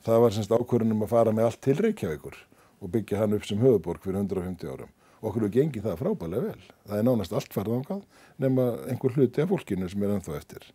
Það 0.05 0.27
var 0.27 0.37
semst 0.37 0.53
ákvörðunum 0.53 1.07
að 1.07 1.15
fara 1.15 1.33
með 1.33 1.49
allt 1.49 1.65
til 1.65 1.79
Reykjavíkur 1.81 2.43
og 2.85 2.93
byggja 2.93 3.23
hann 3.23 3.35
upp 3.37 3.47
sem 3.49 3.61
höfuborg 3.63 4.05
fyrir 4.05 4.21
150 4.21 4.69
árum. 4.69 4.91
Okkur 5.25 5.47
hefur 5.47 5.53
gengið 5.55 5.87
það 5.87 6.01
frábælega 6.03 6.49
vel. 6.51 6.65
Það 6.85 6.99
er 6.99 7.07
nánast 7.09 7.33
allt 7.33 7.55
farið 7.57 7.79
ánkað 7.79 8.03
nema 8.45 8.67
einhver 8.93 9.15
hluti 9.17 9.41
af 9.41 9.53
fólkinu 9.53 9.89
sem 9.89 10.05
er 10.05 10.13
ennþá 10.19 10.35
eftir. 10.37 10.67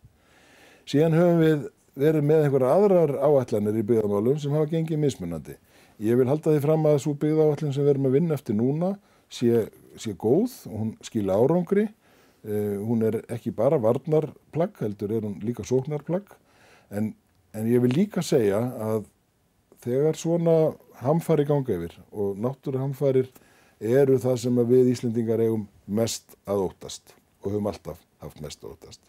Síðan 0.90 1.14
höfum 1.14 1.42
við 1.44 1.68
verið 2.00 2.26
með 2.26 2.46
einhverja 2.46 2.72
aðrar 2.74 3.12
áallanir 3.20 3.78
í 3.78 3.84
byggðamálum 3.86 4.40
sem 4.42 4.56
hafa 4.56 4.70
gengið 4.72 5.02
mismunandi. 5.04 5.54
Ég 6.02 6.18
vil 6.18 6.26
halda 6.30 6.54
því 6.54 6.64
fram 6.64 6.88
að 6.88 6.96
þessu 6.96 7.14
byggðaáallin 7.22 7.74
sem 7.76 7.86
við 7.86 7.92
erum 7.94 8.10
að 8.10 8.16
vinna 8.16 8.36
eftir 8.38 8.58
núna 8.58 8.90
sé, 9.30 9.64
sé 10.00 10.16
góð 10.18 10.56
og 10.70 10.76
hún 10.82 10.92
skila 11.06 11.38
árangri. 11.38 11.86
Uh, 12.40 12.80
hún 12.88 13.04
er 13.04 13.18
ekki 13.28 13.52
bara 13.52 13.76
varnarplagg, 13.78 14.78
heldur 14.80 15.12
er 15.12 15.26
hún 15.28 15.38
líka 15.44 15.66
sóknarplagg. 15.68 16.32
En, 16.90 17.12
en 17.52 17.68
ég 17.68 17.84
vil 17.84 17.92
líka 17.92 18.24
segja 18.24 18.62
að 18.80 19.04
þegar 19.84 20.18
svona 20.18 20.56
hamfari 21.00 21.46
ganga 21.48 21.76
yfir 21.76 21.96
og 22.10 22.38
náttúruhamfarir 22.40 23.30
eru 23.80 24.18
það 24.20 24.36
sem 24.42 24.58
við 24.68 24.90
Íslendingar 24.92 25.40
eigum 25.40 25.66
mest 25.88 26.36
að 26.44 26.66
óttast 26.68 27.14
og 27.40 27.54
höfum 27.54 27.70
alltaf 27.70 28.02
haft 28.20 28.40
mest 28.44 28.64
að 28.64 28.74
óttast. 28.74 29.00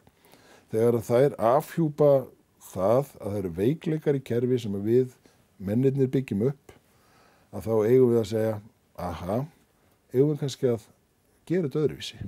Þegar 0.72 1.02
það 1.04 1.26
er 1.26 1.34
afhjúpa 1.52 2.12
það 2.72 3.10
að 3.20 3.26
það 3.26 3.40
eru 3.42 3.54
veikleikar 3.58 4.20
í 4.20 4.24
kerfi 4.24 4.60
sem 4.64 4.78
við 4.86 5.18
mennirnir 5.60 6.12
byggjum 6.12 6.46
upp 6.48 6.76
að 7.52 7.68
þá 7.68 7.74
eigum 7.90 8.14
við 8.14 8.22
að 8.22 8.30
segja 8.30 8.54
aha, 8.96 9.40
eigum 10.14 10.32
við 10.32 10.40
kannski 10.46 10.70
að 10.72 10.86
gera 11.50 11.68
þetta 11.68 11.84
öðruvísi. 11.84 12.22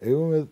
Eigum 0.00 0.32
við 0.32 0.48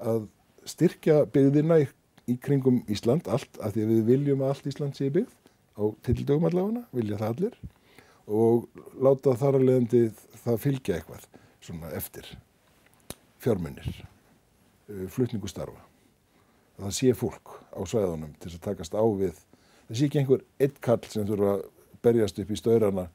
að 0.00 0.24
styrkja 0.72 1.18
byggðina 1.34 1.82
í, 1.82 1.86
í 2.32 2.38
kringum 2.40 2.80
Ísland 2.88 3.28
allt, 3.28 3.60
af 3.60 3.74
því 3.74 3.84
að 3.84 3.92
við 3.92 4.02
viljum 4.08 4.42
að 4.42 4.54
allt 4.54 4.72
Ísland 4.72 4.96
sé 4.96 5.10
byggð 5.12 5.36
á 5.76 5.84
tildögum 6.06 6.48
allavega, 6.48 6.86
vilja 6.96 7.20
það 7.20 7.34
allir 7.34 7.60
og 8.26 8.68
láta 9.02 9.36
þar 9.38 9.58
að 9.58 9.66
leiðandi 9.68 10.02
það 10.42 10.60
fylgja 10.62 10.98
eitthvað 10.98 11.26
svona 11.62 11.92
eftir 11.96 12.28
fjármunir, 13.42 13.88
uh, 14.90 15.06
flutningu 15.10 15.50
starfa. 15.50 15.80
Það 16.82 16.94
sé 16.96 17.12
fólk 17.14 17.56
á 17.74 17.80
svæðunum 17.86 18.32
til 18.40 18.50
að 18.52 18.62
takast 18.64 18.94
á 18.94 19.04
við. 19.04 19.36
Það 19.88 19.98
sé 19.98 20.08
ekki 20.08 20.22
einhver 20.22 20.46
eitt 20.62 20.80
kall 20.82 21.02
sem 21.10 21.26
þurfa 21.28 21.56
að 21.58 21.66
berjast 22.02 22.40
upp 22.42 22.50
í 22.50 22.58
staurana 22.58 23.06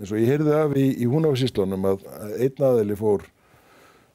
eins 0.00 0.12
og 0.12 0.20
ég 0.20 0.30
heyrði 0.32 0.56
af 0.56 0.72
í, 0.78 0.86
í 1.04 1.08
húnafíslunum 1.10 1.84
að, 1.90 2.06
að 2.08 2.32
einn 2.46 2.66
aðeli 2.70 2.96
fór 2.96 3.26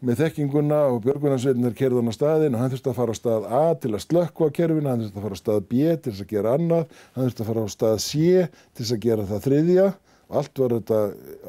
með 0.06 0.22
þekkinguna 0.22 0.80
og 0.92 1.04
björgunarsveitin 1.06 1.76
kerði 1.78 2.02
hann 2.02 2.12
á 2.12 2.16
staðin 2.16 2.56
og 2.58 2.62
hann 2.62 2.74
þurfti 2.74 2.92
að 2.92 2.98
fara 3.00 3.14
á 3.16 3.18
stað 3.20 3.46
A 3.48 3.62
til 3.82 3.92
að 3.94 4.04
slökkva 4.04 4.50
kerfina, 4.54 4.92
hann 4.92 5.06
þurfti 5.06 5.20
að 5.22 5.26
fara 5.26 5.38
á 5.38 5.42
stað 5.42 5.62
B 5.70 5.94
til 5.94 6.12
þess 6.12 6.26
að 6.26 6.34
gera 6.34 6.56
annað, 6.58 6.98
hann 7.16 7.30
þurfti 7.30 7.46
að 7.46 7.50
fara 7.52 7.64
á 7.66 7.70
stað 7.76 7.96
C 8.06 8.18
til 8.50 8.82
þess 8.82 8.96
að 8.96 9.06
gera 9.06 9.28
það 9.30 9.46
þriðja 9.48 9.88
allt 10.30 10.62
var 10.62 10.78
þetta 10.80 11.00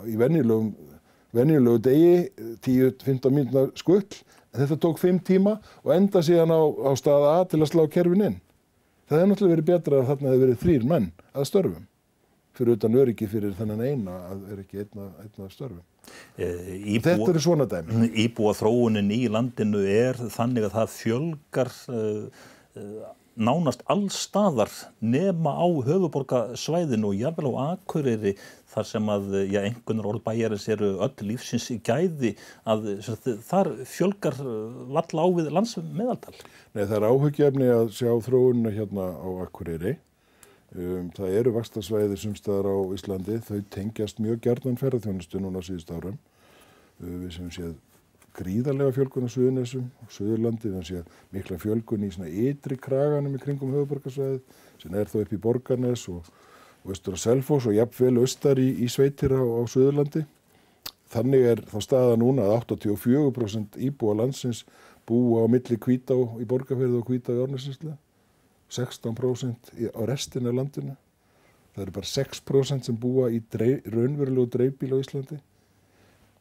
í 0.07 0.17
venjulegu, 0.21 0.73
venjulegu 1.37 1.83
degi, 1.87 2.15
10-15 2.67 3.35
mínúna 3.35 3.67
skull, 3.79 4.07
en 4.53 4.63
þetta 4.63 4.81
tók 4.87 5.03
5 5.03 5.21
tíma 5.27 5.59
og 5.85 5.93
enda 5.97 6.23
síðan 6.25 6.55
á, 6.55 6.61
á 6.61 6.91
stað 6.99 7.29
A 7.33 7.37
til 7.51 7.63
að 7.63 7.73
slá 7.73 7.85
kerfin 7.93 8.29
inn. 8.31 8.39
Það 9.07 9.21
hefði 9.21 9.33
náttúrulega 9.33 9.55
verið 9.55 9.69
betra 9.71 10.01
að 10.01 10.09
þarna 10.11 10.33
hefði 10.33 10.45
verið 10.45 10.63
þrýr 10.65 10.89
menn 10.91 11.13
að 11.33 11.49
störfum 11.51 11.85
fyrir 12.57 12.77
utan 12.77 12.97
öryggi 12.97 13.29
fyrir 13.31 13.55
þennan 13.57 13.83
eina 13.85 14.17
að 14.31 14.63
ekki 14.63 14.83
einna, 14.85 15.11
einna 15.21 15.49
störfum. 15.53 15.85
Eh, 16.39 16.73
íbúa, 16.95 17.13
Þetta 17.13 17.31
eru 17.33 17.43
svona 17.43 17.67
dæmi. 17.69 18.09
Íbúa 18.25 18.55
þróunin 18.57 19.13
í 19.13 19.23
landinu 19.33 19.83
er 19.91 20.19
þannig 20.33 20.69
að 20.69 20.77
það 20.79 20.93
fjölgar 20.95 21.73
uh, 21.93 22.45
uh, 22.79 23.09
nánast 23.37 23.83
allstaðar 23.93 24.73
nema 25.05 25.53
á 25.53 25.67
höfuborgarsvæðinu 25.87 27.11
og 27.11 27.19
jafnvel 27.21 27.53
á 27.53 27.77
Akureyri 27.77 28.33
þar 28.73 28.89
sem 28.89 29.11
að 29.13 29.37
já, 29.53 29.61
einhvernur 29.61 30.09
orð 30.13 30.25
bæjarins 30.25 30.67
eru 30.73 30.95
öll 31.05 31.29
lífsins 31.29 31.69
í 31.73 31.79
gæði 31.85 32.33
að 32.65 32.89
þar 33.47 33.73
fjölgar 33.89 34.41
valla 34.41 35.25
á 35.25 35.29
við 35.37 35.53
landsmeðaltal. 35.53 36.35
Nei, 36.73 36.85
það 36.85 36.97
er 36.99 37.09
áhugjefni 37.11 37.71
að 37.75 37.93
sjá 37.99 38.13
þróunina 38.25 38.75
hérna 38.75 39.11
á 39.13 39.29
Akureyri. 39.45 39.97
Um, 40.77 41.11
það 41.15 41.37
eru 41.41 41.53
vakstasvæðir 41.55 42.21
sumstaðar 42.21 42.67
á 42.69 42.77
Íslandi, 42.97 43.39
þau 43.47 43.61
tengjast 43.73 44.19
mjög 44.21 44.43
gerðan 44.49 44.81
ferðarþjónustu 44.81 45.41
núna 45.41 45.63
síðust 45.65 45.93
árum. 45.95 46.19
Uh, 47.01 47.13
við 47.23 47.37
sem 47.37 47.53
séð 47.55 47.77
gríðarlega 48.37 48.95
fjölgun 48.97 49.27
á 49.27 49.31
Suðunesum 49.33 49.87
og 50.05 50.13
Suðurlandi, 50.13 50.73
sem 50.75 50.85
séð 50.89 51.19
mikla 51.35 51.59
fjölgun 51.63 52.07
í 52.07 52.11
svona 52.15 52.31
ytri 52.31 52.79
kraganum 52.81 53.35
í 53.37 53.43
kringum 53.43 53.75
höfuborgarsvæðið, 53.75 54.43
sem 54.83 54.97
er 54.97 55.11
þá 55.11 55.19
upp 55.23 55.33
í 55.33 55.41
Borgarnes 55.47 56.07
og, 56.13 56.31
östur 56.87 57.17
á 57.17 57.19
Selfos 57.19 57.67
og 57.67 57.75
jafnvel 57.75 58.21
östar 58.23 58.61
í, 58.63 58.69
í 58.85 58.89
sveitir 58.93 59.35
á, 59.35 59.43
á 59.43 59.63
Suðurlandi. 59.67 60.23
Þannig 61.11 61.47
er 61.53 61.63
þá 61.71 61.79
staða 61.83 62.19
núna 62.19 62.47
að 62.47 62.57
84% 62.77 63.79
íbúa 63.89 64.17
landsins 64.21 64.65
búa 65.07 65.45
á 65.45 65.51
milli 65.51 65.79
kvítá 65.79 66.15
í 66.15 66.47
Borgarferðu 66.49 67.01
og 67.01 67.09
kvítá 67.09 67.35
í 67.35 67.43
Ornesinslega. 67.43 67.97
16% 68.71 69.75
á 69.95 70.01
restin 70.11 70.49
af 70.51 70.57
landinu. 70.59 70.97
Það 71.75 71.83
eru 71.85 71.95
bara 71.95 72.09
6% 72.11 72.89
sem 72.89 72.97
búa 72.99 73.29
í 73.31 73.43
dreif, 73.53 73.85
raunverulegu 73.93 74.49
dreifbíl 74.51 74.97
á 74.97 74.99
Íslandi. 74.99 75.39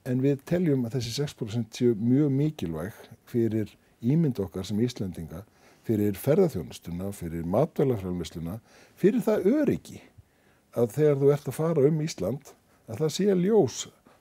En 0.05 0.19
við 0.21 0.43
teljum 0.45 0.83
að 0.85 0.99
þessi 0.99 1.15
6% 1.23 1.79
séu 1.79 1.95
mjög 1.97 2.29
mikilvæg 2.29 2.97
fyrir 3.25 3.71
ímynd 4.05 4.37
okkar 4.43 4.67
sem 4.67 4.77
Íslandinga, 4.85 5.41
fyrir 5.85 6.17
ferðarþjónustuna, 6.21 7.09
fyrir 7.15 7.47
matvælafræðmisluna, 7.49 8.59
fyrir 9.01 9.25
það 9.25 9.49
öryggi 9.49 10.01
að 10.77 10.93
þegar 10.99 11.19
þú 11.21 11.33
ert 11.33 11.49
að 11.49 11.57
fara 11.57 11.87
um 11.89 11.99
Ísland, 12.05 12.53
að 12.85 13.01
það 13.01 13.13
sé 13.15 13.37
ljós 13.41 13.79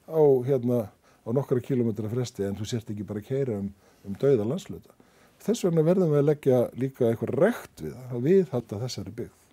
á, 0.08 0.22
hérna, 0.48 0.80
á 0.88 1.28
nokkara 1.36 1.64
kilometra 1.64 2.08
fresti 2.08 2.48
en 2.48 2.56
þú 2.56 2.70
sért 2.70 2.92
ekki 2.94 3.04
bara 3.04 3.20
að 3.20 3.28
keira 3.28 3.60
um, 3.60 3.70
um 4.08 4.16
dauða 4.20 4.48
landsluta. 4.54 4.96
Þess 5.44 5.66
vegna 5.66 5.84
verðum 5.84 6.14
við 6.14 6.22
að 6.22 6.28
leggja 6.30 6.66
líka 6.80 7.10
eitthvað 7.10 7.36
rekt 7.44 7.84
við 7.84 7.96
að 8.08 8.28
viðhalda 8.30 8.84
þessari 8.86 9.18
byggð. 9.20 9.43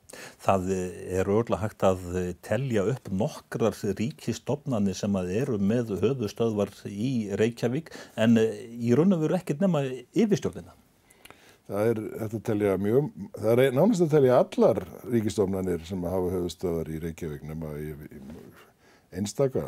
Það 0.42 0.70
er 0.76 1.32
örgulega 1.32 1.62
hægt 1.64 1.86
að 1.88 2.06
telja 2.46 2.86
upp 2.92 3.10
nokkrar 3.14 3.78
ríkistofnani 4.00 4.96
sem 4.98 5.18
að 5.18 5.34
eru 5.42 5.58
með 5.62 5.96
höfustöðvar 6.04 6.74
í 6.90 7.12
Reykjavík 7.40 7.92
en 8.20 8.38
í 8.40 8.94
raun 8.98 9.16
og 9.16 9.26
veru 9.26 9.38
ekkert 9.40 9.64
nema 9.64 9.84
yfirstjórnina. 10.12 10.76
Það 11.72 11.88
er, 11.88 12.78
mjög, 12.82 13.10
það 13.38 13.62
er 13.64 13.76
nánast 13.78 14.04
að 14.04 14.14
telja 14.16 14.40
allar 14.42 14.82
ríkistofnanir 15.08 15.86
sem 15.88 16.04
hafa 16.04 16.34
höfustöðvar 16.34 16.90
í 16.92 17.00
Reykjavík 17.06 17.46
nema 17.48 17.72
einstaka, 19.16 19.64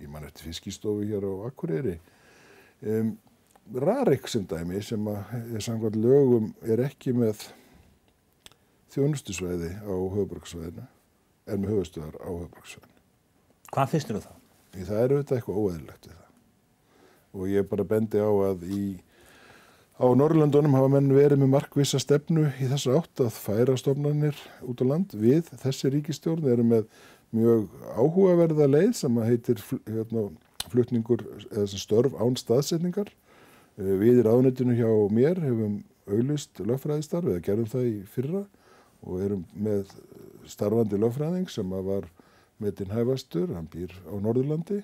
ég 0.00 0.10
man 0.10 0.26
eftir 0.26 0.48
fiskistofu 0.48 1.06
hér 1.06 1.26
á 1.26 1.32
Akureyri. 1.50 1.98
Um, 2.80 3.18
Rarik 3.70 4.26
sem 4.26 4.46
dæmi 4.50 4.80
sem 4.82 5.06
er 5.06 5.62
samkvæmt 5.62 5.98
lögum 6.00 6.50
er 6.66 6.80
ekki 6.88 7.12
með 7.14 7.44
þjónustusvæði 8.94 9.70
á 9.82 9.92
höfuborgsvæðinu 9.92 10.86
er 11.50 11.60
með 11.60 11.72
höfustöðar 11.74 12.16
á 12.20 12.28
höfuborgsvæðinu. 12.30 12.96
Hvað 13.70 13.92
finnst 13.92 14.10
þér 14.10 14.18
um 14.18 14.24
það? 14.24 14.40
Í 14.70 14.88
það 14.88 15.02
er 15.02 15.14
auðvitað 15.14 15.38
eitthvað 15.38 15.60
óeðlilegt 15.60 16.08
við 16.08 16.16
það. 16.16 16.34
Og 17.30 17.52
ég 17.52 17.70
bara 17.70 17.86
bendi 17.92 18.22
á 18.22 18.30
að 18.30 18.66
í, 18.66 18.82
á 20.02 20.06
Norrlandunum 20.18 20.76
hafa 20.78 20.90
menn 20.96 21.14
verið 21.14 21.42
með 21.42 21.52
markvisa 21.54 22.02
stefnu 22.02 22.48
í 22.58 22.68
þessu 22.70 22.96
átt 22.98 23.22
að 23.22 23.32
færa 23.38 23.78
stofnanir 23.78 24.38
út 24.66 24.82
á 24.82 24.84
land 24.90 25.14
við 25.14 25.50
þessi 25.62 25.94
ríkistjórn 25.94 26.50
eru 26.50 26.66
með 26.66 26.86
mjög 27.30 27.68
áhugaverða 27.94 28.66
leið 28.66 28.94
sem 28.98 29.18
heitir 29.22 29.62
hérna, 29.86 30.30
flutningur 30.70 31.22
eða 31.52 31.68
störf 31.78 32.16
án 32.18 32.38
staðsetningar 32.38 33.12
Við 33.80 34.18
í 34.20 34.24
ráðnöttinu 34.26 34.74
hjá 34.76 34.88
mér 35.14 35.38
hefum 35.40 35.78
auðlust 36.10 36.58
lögfræðistarf 36.60 37.30
eða 37.30 37.44
gerum 37.46 37.68
það 37.70 37.86
í 37.86 37.94
fyrra 38.12 38.42
og 39.06 39.24
erum 39.24 39.44
með 39.54 39.90
starfandi 40.50 40.98
lögfræðing 41.00 41.50
sem 41.52 41.76
var 41.86 42.08
metinn 42.60 42.92
hæfastur, 42.92 43.52
hann 43.56 43.68
býr 43.72 43.92
á 44.04 44.14
Norðurlandi 44.20 44.82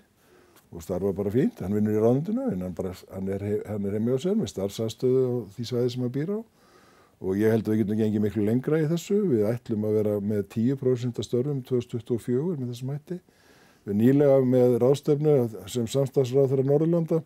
og 0.73 0.83
starfa 0.83 1.13
bara 1.15 1.31
fínt, 1.31 1.61
hann 1.63 1.75
vinnur 1.77 1.97
í 1.97 2.03
ráðnöttinu 2.03 2.51
en 2.53 2.65
hann, 2.67 2.77
bara, 2.77 2.95
hann 3.13 3.29
er, 3.33 3.45
heimi 3.69 4.17
á 4.17 4.19
sér 4.21 4.37
með 4.39 4.53
starfsastöðu 4.55 5.25
á 5.25 5.35
því 5.55 5.69
svæði 5.69 5.93
sem 5.95 6.07
hann 6.07 6.15
býr 6.17 6.33
á 6.37 6.39
og 7.21 7.39
ég 7.41 7.53
held 7.53 7.65
að 7.65 7.73
við 7.73 7.81
getum 7.83 8.01
gengið 8.01 8.25
miklu 8.25 8.45
lengra 8.45 8.81
í 8.83 8.89
þessu, 8.91 9.17
við 9.31 9.47
ætlum 9.49 9.87
að 9.89 9.97
vera 10.01 10.17
með 10.21 10.43
10% 10.53 11.21
af 11.21 11.27
störfum 11.27 11.63
2024 11.65 12.59
með 12.61 12.73
þessum 12.73 12.93
hætti. 12.93 13.19
Við 13.87 13.99
nýlega 14.03 14.39
með 14.45 14.77
ráðstöfnu 14.83 15.37
sem 15.71 15.87
samstagsráð 15.89 16.53
þeirra 16.53 16.67
Norðurlanda 16.69 17.23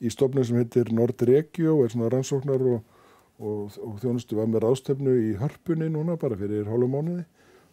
í 0.00 0.12
stofnum 0.12 0.46
sem 0.46 0.60
heitir 0.60 0.92
Nordregio 0.94 1.76
og 1.76 1.84
er 1.84 1.92
svona 1.92 2.10
rannsóknar 2.12 2.64
og, 2.70 2.80
og, 3.38 3.76
og 3.82 3.96
þjónustu 4.02 4.38
var 4.38 4.50
með 4.50 4.64
ráðstöfnu 4.64 5.14
í 5.20 5.32
hörpunni 5.40 5.88
núna 5.92 6.16
bara 6.20 6.38
fyrir 6.38 6.68
hálfum 6.70 6.96
mánuði. 6.96 7.24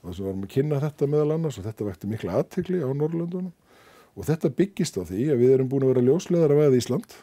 Og 0.04 0.10
þess 0.10 0.19
að 0.19 0.28
varum 0.28 0.45
að 0.45 0.54
kynna 0.54 0.80
þetta 0.84 1.10
meðal 1.12 1.36
annars 1.38 1.60
og 1.60 1.67
þetta 1.67 1.88
vekti 1.88 2.10
mikla 2.12 2.39
aðtikli 2.41 2.82
á 2.84 2.89
Norrlöndunum 2.91 3.54
og 4.13 4.28
þetta 4.28 4.52
byggist 4.54 4.97
á 4.99 5.02
því 5.08 5.28
að 5.34 5.39
við 5.41 5.54
erum 5.56 5.69
búin 5.71 5.86
að 5.88 5.93
vera 5.93 6.06
ljósleðar 6.10 6.54
að 6.54 6.60
veða 6.62 6.80
Ísland. 6.82 7.15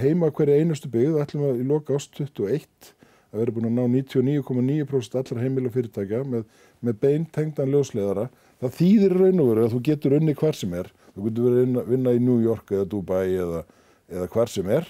Heima 0.00 0.30
hverja 0.34 0.56
einustu 0.58 0.90
byggð 0.90 1.20
ætlum 1.22 1.44
að 1.50 1.60
í 1.62 1.66
loka 1.68 1.94
ást 1.94 2.16
21 2.18 2.90
að 3.34 3.42
vera 3.42 3.54
búin 3.54 3.68
að 3.68 3.76
ná 3.76 3.84
99,9% 3.92 5.20
allra 5.20 5.44
heimil 5.44 5.68
og 5.68 5.76
fyrirtækja 5.76 6.24
með, 6.26 6.48
með 6.82 6.98
beintengdan 7.04 7.70
ljósleðara 7.70 8.26
það 8.62 8.76
þýðir 8.80 9.16
raun 9.20 9.42
og 9.44 9.50
veru 9.52 9.64
að 9.66 9.72
þú 9.76 9.80
getur 9.90 10.16
unni 10.18 10.34
hvar 10.38 10.58
sem 10.58 10.74
er. 10.78 10.90
Þú 11.14 11.28
getur 11.28 11.48
verið 11.48 11.78
að 11.78 11.90
vinna 11.92 12.14
í 12.14 12.20
New 12.22 12.40
York 12.42 12.74
eða 12.74 12.88
Dubai 12.90 13.26
eða, 13.30 13.64
eða 14.10 14.28
hvar 14.34 14.50
sem 14.50 14.70
er 14.70 14.88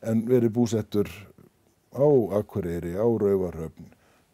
en 0.00 0.22
verið 0.28 0.54
búsettur 0.56 1.10
á 1.94 2.06
Akureyri, 2.40 2.94
á 2.94 3.06
Rauvarhöfn 3.06 3.90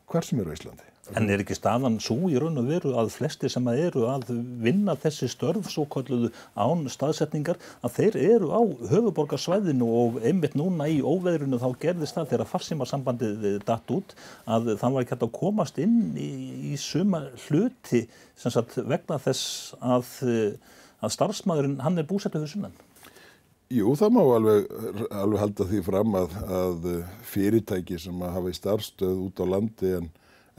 hvar 0.06 0.24
sem 0.24 0.40
er 0.40 0.52
á 0.52 0.56
Íslandi 0.56 0.96
En 1.14 1.28
er 1.30 1.38
ekki 1.38 1.54
staðan 1.54 2.00
svo 2.02 2.26
í 2.26 2.38
raun 2.40 2.58
og 2.58 2.66
veru 2.66 2.92
að 2.98 3.12
flesti 3.14 3.48
sem 3.52 3.66
að 3.70 3.82
eru 3.84 4.06
að 4.10 4.32
vinna 4.64 4.96
þessi 4.98 5.28
störf 5.30 5.68
svo 5.70 5.84
kalluðu 5.92 6.32
án 6.58 6.82
staðsetningar 6.90 7.60
að 7.86 7.94
þeir 7.98 8.18
eru 8.24 8.48
á 8.50 8.62
höfuborgarsvæðinu 8.90 9.86
og 10.00 10.18
einmitt 10.26 10.56
núna 10.58 10.88
í 10.90 10.98
óveðrinu 11.06 11.60
þá 11.62 11.68
gerðist 11.84 12.18
það 12.18 12.32
þegar 12.32 12.50
farsímarsambandið 12.50 13.46
datt 13.68 13.94
út 13.94 14.16
að 14.50 14.72
það 14.80 14.96
var 14.96 15.06
ekki 15.06 15.14
hægt 15.14 15.28
að 15.28 15.36
komast 15.38 15.78
inn 15.84 16.00
í, 16.18 16.30
í 16.72 16.80
suma 16.80 17.22
hluti 17.46 18.02
sagt, 18.34 18.74
vegna 18.82 19.20
þess 19.22 19.76
að, 19.78 20.10
að 20.98 21.14
starfsmæðurinn 21.20 21.78
hann 21.86 22.02
er 22.02 22.10
búsettu 22.10 22.40
fyrir 22.40 22.50
sunnan. 22.56 22.74
Jú, 23.72 23.96
það 23.98 24.12
má 24.14 24.20
alveg, 24.22 24.68
alveg 25.11 25.40
halda 25.42 25.66
því 25.66 25.81
fram 25.87 26.14
að, 26.20 26.37
að 26.61 26.85
fyrirtæki 27.26 27.98
sem 27.98 28.22
að 28.22 28.37
hafa 28.37 28.52
í 28.52 28.61
starfstöð 28.61 29.24
út 29.26 29.42
á 29.42 29.46
landi 29.57 29.96
en 29.96 30.12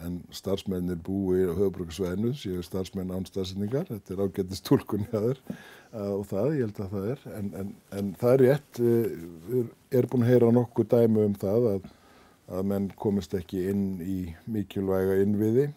en 0.05 0.19
starfsmennir 0.33 0.99
búi 1.01 1.41
á 1.49 1.57
höfubrökksvæðinu 1.57 2.33
séu 2.37 2.61
starfsmenn 2.65 3.09
án 3.09 3.25
staðsendingar, 3.25 3.87
þetta 3.89 4.13
er 4.13 4.21
ágættist 4.27 4.67
tólkunni 4.67 5.07
að 5.09 5.25
þeir 5.31 5.39
og 6.13 6.27
það, 6.29 6.49
ég 6.53 6.67
held 6.67 6.81
að 6.83 6.93
það 6.93 7.07
er, 7.13 7.23
en, 7.39 7.49
en, 7.61 7.71
en 7.97 8.11
það 8.21 8.33
er 8.33 8.43
rétt, 8.43 8.81
við 9.47 9.97
erum 9.97 10.13
búin 10.13 10.27
að 10.27 10.31
heyra 10.33 10.51
nokkuð 10.53 10.89
dæmu 10.93 11.25
um 11.25 11.35
það 11.41 11.67
að, 11.71 11.89
að 12.59 12.69
menn 12.73 12.87
komist 13.01 13.33
ekki 13.37 13.65
inn 13.71 13.87
í 14.05 14.19
mikilvæga 14.45 15.17
innviði 15.23 15.67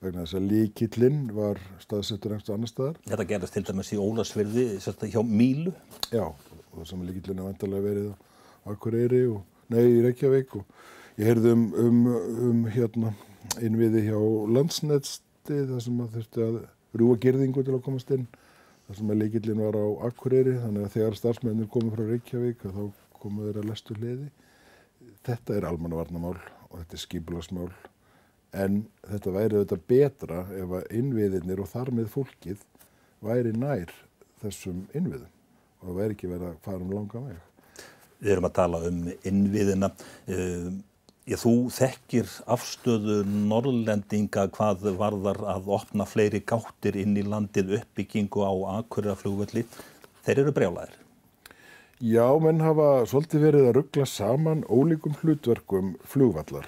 vegna 0.00 0.22
þess 0.24 0.38
að 0.38 0.46
líkillinn 0.48 1.18
var 1.36 1.58
staðsettur 1.82 2.32
einhverstu 2.32 2.54
annar 2.54 2.70
staðar. 2.70 3.00
Þetta 3.04 3.26
gerðist 3.34 3.56
til 3.56 3.64
dæmis 3.68 3.90
í 3.92 3.98
Ólasverði, 4.00 4.62
hjá 5.12 5.20
Mílu? 5.26 5.74
Já, 6.08 6.22
og 6.70 6.80
það 6.80 6.90
sem 6.90 7.06
líkillinn 7.06 7.40
er 7.40 7.48
vantarlega 7.48 7.86
verið 7.86 8.10
á 8.10 8.16
Akureyri 8.70 9.22
og, 9.30 9.40
nei, 9.72 9.82
í 9.88 10.02
Reykjavík 10.04 10.54
og 10.58 10.64
ég 11.18 11.30
heyrði 11.30 11.54
um, 11.56 11.64
um, 11.80 12.00
um 12.50 12.62
hérna 12.70 13.14
innviði 13.64 14.04
hjá 14.08 14.18
landsnetsti 14.54 15.64
þar 15.70 15.84
sem 15.84 16.02
að 16.04 16.16
þurfti 16.16 16.44
að 16.46 16.60
rúa 17.00 17.18
gerðingu 17.22 17.64
til 17.64 17.76
að 17.76 17.84
komast 17.86 18.12
inn. 18.14 18.26
Þar 18.86 18.98
sem 18.98 19.12
að 19.12 19.22
leikillin 19.22 19.62
var 19.62 19.78
á 19.78 19.86
Akureyri 20.10 20.56
þannig 20.62 20.86
að 20.86 20.94
þegar 20.96 21.18
starfsmennir 21.18 21.70
komið 21.72 21.96
frá 21.96 22.04
Reykjavík 22.10 22.66
þá 22.66 22.82
komuð 23.20 23.50
þeirra 23.50 23.66
lestu 23.68 23.96
hliði. 23.98 24.30
Þetta 25.26 25.56
er 25.56 25.68
almannavarnamál 25.68 26.36
og 26.70 26.76
þetta 26.78 26.96
er 26.96 27.04
skipilagsmál 27.04 27.70
en 28.60 28.80
þetta 29.06 29.34
væri 29.34 29.60
þetta 29.60 29.82
betra 29.90 30.44
ef 30.58 30.78
að 30.80 30.94
innviðinir 30.98 31.62
og 31.62 31.70
þar 31.70 31.92
með 31.94 32.08
fólkið 32.14 32.64
væri 33.22 33.52
nær 33.54 33.92
þessum 34.42 34.88
innviðum 34.96 35.39
og 35.80 35.88
það 35.88 35.98
væri 36.02 36.16
ekki 36.16 36.30
verið 36.30 36.50
að 36.50 36.60
fara 36.66 36.84
um 36.84 36.94
langa 36.98 37.24
veg 37.28 37.46
Við 38.20 38.34
erum 38.34 38.46
að 38.50 38.56
tala 38.58 38.78
um 38.84 39.04
innviðina 39.24 39.88
uh, 39.88 40.70
Ég, 41.30 41.38
þú 41.38 41.68
þekkir 41.70 42.30
afstöðu 42.50 43.20
norrlendinga 43.28 44.48
hvað 44.56 44.88
varðar 44.98 45.38
að 45.52 45.68
opna 45.76 46.06
fleiri 46.08 46.40
gáttir 46.42 46.96
inn 46.98 47.12
í 47.14 47.22
landið 47.22 47.76
uppbyggingu 47.76 48.42
á 48.42 48.80
Akureyra-flugvelli. 48.80 49.62
Þeir 50.26 50.40
eru 50.42 50.54
brjálæðir. 50.56 50.96
Já, 52.00 52.24
menn 52.42 52.64
hafa 52.64 53.04
svolítið 53.06 53.44
verið 53.46 53.68
að 53.68 53.76
ruggla 53.76 54.08
saman 54.10 54.64
ólíkum 54.66 55.14
hlutverkum 55.20 55.92
flugvallar. 56.08 56.66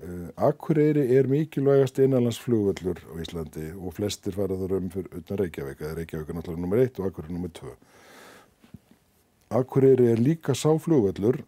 Uh, 0.00 0.30
Akureyri 0.48 1.04
er 1.18 1.28
mikilvægast 1.28 2.00
innanlandsflugvallur 2.00 3.02
á 3.04 3.14
Íslandi 3.20 3.72
og 3.74 3.98
flestir 3.98 4.38
fara 4.38 4.56
þar 4.62 4.78
um 4.78 4.88
fyrir 4.94 5.18
utan 5.18 5.42
Reykjavík. 5.42 5.84
Reykjavík 5.98 6.30
er 6.30 6.38
náttúrulega 6.38 6.64
nummer 6.64 6.86
1 6.86 7.02
og 7.02 7.10
Akureyri 7.10 7.36
nummer 7.36 7.52
2. 7.60 7.74
Akureyri 9.54 10.08
er 10.10 10.18
líka 10.18 10.54
sáflugvallur 10.58 11.38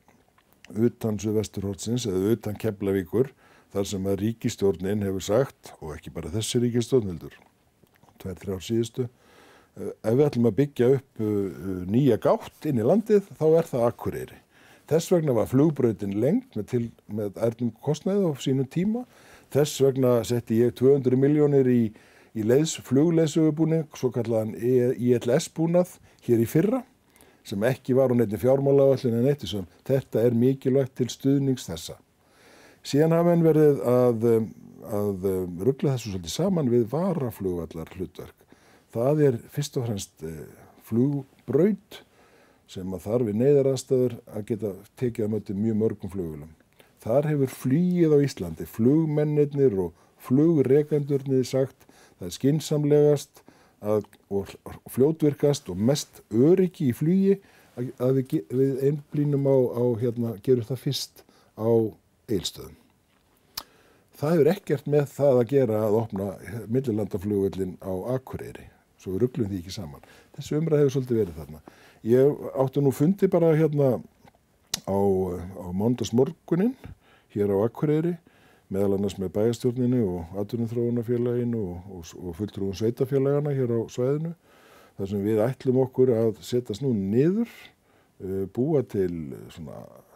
utan 0.78 1.18
Suðvesturhótsins 1.18 2.06
eða 2.06 2.36
utan 2.36 2.58
Keflavíkur 2.58 3.32
þar 3.74 3.88
sem 3.90 4.06
að 4.06 4.20
ríkistjórnin 4.22 5.02
hefur 5.02 5.24
sagt 5.26 5.72
og 5.80 5.96
ekki 5.96 6.12
bara 6.14 6.30
þessi 6.30 6.62
ríkistjórn 6.62 7.10
heldur 7.10 7.34
tveir, 8.22 8.38
þrjár 8.38 8.62
síðustu 8.62 9.08
ef 9.76 10.14
við 10.14 10.24
ætlum 10.28 10.48
að 10.52 10.58
byggja 10.62 10.90
upp 11.00 11.22
nýja 11.90 12.18
gátt 12.22 12.70
inn 12.70 12.80
í 12.80 12.86
landið 12.86 13.26
þá 13.36 13.46
er 13.48 13.70
það 13.74 13.86
Akureyri. 13.90 14.40
Þess 14.86 15.12
vegna 15.12 15.34
var 15.34 15.50
flugbröðin 15.50 16.18
lengt 16.22 16.56
með, 16.56 16.90
með 17.10 17.38
ærnum 17.42 17.72
kostnæðu 17.82 18.30
á 18.30 18.32
sínum 18.38 18.68
tíma. 18.70 19.02
Þess 19.50 19.82
vegna 19.82 20.20
setti 20.24 20.60
ég 20.62 20.76
200 20.78 21.18
miljónir 21.18 21.66
í, 21.66 21.90
í 22.38 22.44
leiðs, 22.46 22.78
flugleðsögubúning, 22.86 23.88
svo 23.98 24.12
kallaðan 24.14 24.54
ILS 24.54 25.50
búnað 25.56 25.98
hér 26.26 26.44
í 26.44 26.46
fyrra 26.48 26.86
sem 27.46 27.66
ekki 27.68 27.94
var 27.96 28.10
á 28.10 28.14
neitt 28.18 28.34
fjármálaáallin 28.42 29.20
en 29.20 29.28
eitt. 29.30 29.44
Þetta 29.86 30.22
er 30.22 30.34
mikilvægt 30.34 30.96
til 30.98 31.08
stuðnings 31.12 31.68
þessa. 31.68 31.98
Síðan 32.86 33.14
hafa 33.16 33.34
henn 33.34 33.46
verið 33.46 33.80
að, 33.90 34.26
að 34.86 35.28
ruggla 35.66 35.94
þessu 35.94 36.12
svolítið 36.12 36.34
saman 36.34 36.72
við 36.72 36.88
varaflugvallar 36.92 37.94
hlutverk. 37.94 38.36
Það 38.94 39.22
er 39.28 39.38
fyrst 39.52 39.78
og 39.78 39.88
fremst 39.88 40.26
flugbraut 40.86 42.02
sem 42.70 42.94
að 42.94 43.04
þarf 43.06 43.28
við 43.28 43.40
neyðarastöður 43.42 44.16
að 44.34 44.46
geta 44.50 44.72
tekið 44.98 45.26
að 45.26 45.34
möti 45.34 45.56
mjög 45.56 45.80
mörgum 45.82 46.12
flugulum. 46.12 46.54
Þar 47.02 47.28
hefur 47.30 47.52
flýið 47.54 48.14
á 48.14 48.18
Íslandi, 48.26 48.66
flugmennir 48.66 49.76
og 49.78 49.92
flugrekandurnir 50.26 51.46
sagt 51.46 51.86
það 52.18 52.26
er 52.26 52.34
skinsamlegast 52.34 53.42
að, 53.84 54.06
og 54.32 54.50
fljótvirkast 54.92 55.68
og 55.72 55.78
mest 55.78 56.22
öryggi 56.34 56.90
í 56.90 56.96
flugi 56.96 57.36
að, 57.76 57.92
að 58.00 58.18
við, 58.20 58.34
við 58.50 58.82
einblínum 58.90 59.46
á, 59.48 59.56
á 59.76 59.84
hérna, 60.00 60.34
gerum 60.44 60.66
það 60.68 60.82
fyrst 60.86 61.24
á 61.56 61.70
eilstöðum. 62.30 62.76
Það 64.16 64.32
hefur 64.32 64.50
ekkert 64.54 64.86
með 64.88 65.08
það 65.12 65.38
að 65.38 65.50
gera 65.50 65.80
að 65.84 65.98
opna 65.98 66.26
millilandaflugvöldin 66.72 67.74
á 67.84 67.92
Akureyri, 68.16 68.64
svo 68.96 69.12
við 69.12 69.26
rugglum 69.26 69.50
því 69.50 69.58
ekki 69.60 69.74
saman. 69.74 70.06
Þessu 70.36 70.56
umræð 70.56 70.82
hefur 70.82 70.94
svolítið 70.94 71.20
verið 71.20 71.40
þarna. 71.42 71.60
Ég 72.06 72.46
átti 72.62 72.84
nú 72.84 72.92
fundi 72.96 73.28
bara 73.28 73.52
hérna 73.58 73.90
á, 74.88 74.96
á 74.96 75.66
mándagsmorgunin 75.76 76.72
hér 77.34 77.52
á 77.52 77.56
Akureyri 77.66 78.14
meðal 78.72 78.96
annars 78.96 79.16
með 79.20 79.32
bæjastjórninu 79.36 80.02
og 80.10 80.38
atvinnumþróunafélaginu 80.42 81.60
og, 81.62 81.90
og, 81.98 82.12
og 82.18 82.36
fulltrúum 82.38 82.74
sveitafélagana 82.76 83.54
hér 83.54 83.74
á 83.78 83.80
svæðinu 83.92 84.32
þar 84.96 85.10
sem 85.12 85.22
við 85.26 85.42
ætlum 85.44 85.80
okkur 85.84 86.12
að 86.16 86.40
setjast 86.46 86.82
nú 86.82 86.90
niður, 86.96 87.50
uh, 88.24 88.44
búa 88.50 88.82
til 88.88 89.36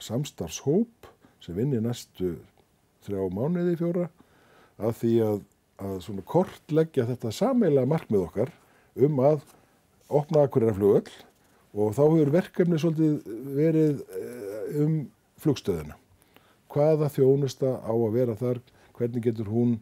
samstarfshóp 0.03 1.11
sem 1.45 1.57
vinnir 1.57 1.85
næstu 1.85 2.35
þrjá 3.07 3.23
mánuði 3.33 3.79
fjóra 3.81 4.11
að 4.81 4.99
því 4.99 5.15
að, 5.29 5.41
að 5.87 6.23
kortleggja 6.29 7.07
þetta 7.09 7.33
sameila 7.33 7.87
markmið 7.89 8.27
okkar 8.27 8.55
um 9.01 9.23
að 9.25 9.45
opna 10.11 10.45
Akureyra-flugöll 10.45 11.13
og 11.71 11.95
þá 11.95 12.03
hefur 12.03 12.35
verkefni 12.35 12.81
svolítið 12.83 13.35
verið 13.55 14.01
um 14.83 14.95
flugstöðina 15.41 15.97
hvaða 16.71 17.11
þjónusta 17.13 17.79
á 17.83 17.93
að 17.93 18.13
vera 18.15 18.37
þar, 18.39 18.61
hvernig 18.99 19.25
getur 19.25 19.51
hún 19.51 19.79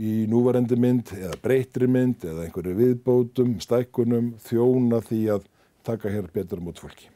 í 0.00 0.26
núvarendi 0.30 0.76
mynd 0.80 1.12
eða 1.16 1.38
breytri 1.42 1.88
mynd 1.90 2.24
eða 2.24 2.46
einhverju 2.46 2.76
viðbótum, 2.78 3.56
stækkunum, 3.62 4.32
þjóna 4.46 5.02
því 5.04 5.22
að 5.36 5.48
taka 5.86 6.12
hér 6.12 6.30
betur 6.32 6.62
mot 6.64 6.78
fólki. 6.78 7.10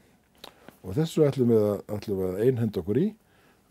Og 0.87 0.95
þessu 0.95 1.25
ætlum 1.27 1.51
við 1.55 1.64
að, 1.66 2.11
að 2.27 2.42
einhenda 2.45 2.83
okkur 2.83 3.01
í 3.01 3.07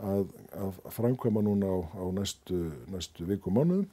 að, 0.04 0.26
að 0.60 0.82
framkvæma 0.96 1.44
núna 1.46 1.70
á, 1.72 1.78
á 1.96 2.06
næstu, 2.16 2.72
næstu 2.92 3.28
viku 3.30 3.54
mánuðum 3.54 3.88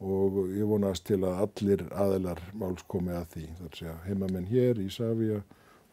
og 0.00 0.36
ég 0.56 0.68
vonast 0.68 1.04
til 1.08 1.20
að 1.28 1.42
allir 1.44 1.86
aðeinar 1.92 2.40
máls 2.56 2.84
komi 2.88 3.12
að 3.12 3.34
því. 3.34 3.46
Það 3.46 3.64
er 3.64 3.70
að 3.70 3.80
segja 3.80 3.96
heimamenn 4.06 4.48
hér, 4.48 4.80
Ísafja, 4.80 5.40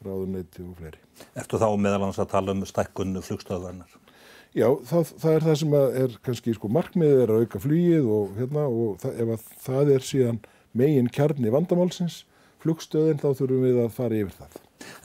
ráðuneyti 0.06 0.64
og 0.64 0.76
fleiri. 0.80 1.02
Ertu 1.36 1.60
þá 1.60 1.68
meðal 1.76 2.02
annars 2.02 2.22
að 2.24 2.32
tala 2.36 2.56
um 2.56 2.64
stækkun 2.68 3.20
flugstöðvarnar? 3.20 3.98
Já, 4.58 4.72
það, 4.90 5.10
það 5.22 5.36
er 5.36 5.44
það 5.46 5.58
sem 5.62 5.74
er 5.78 6.14
kannski 6.26 6.54
sko 6.58 6.70
markmiðið 6.74 7.20
er 7.22 7.34
að 7.34 7.44
auka 7.44 7.60
flýið 7.62 8.08
og, 8.10 8.32
hérna, 8.40 8.64
og 8.66 8.96
það, 9.04 9.20
ef 9.22 9.52
það 9.68 9.92
er 9.94 10.08
síðan 10.08 10.40
megin 10.78 11.12
kjarni 11.14 11.54
vandamálsins, 11.54 12.24
flugstöðin, 12.64 13.22
þá 13.22 13.28
þurfum 13.38 13.68
við 13.68 13.84
að 13.84 13.94
fara 14.00 14.18
yfir 14.18 14.34
það. 14.40 14.58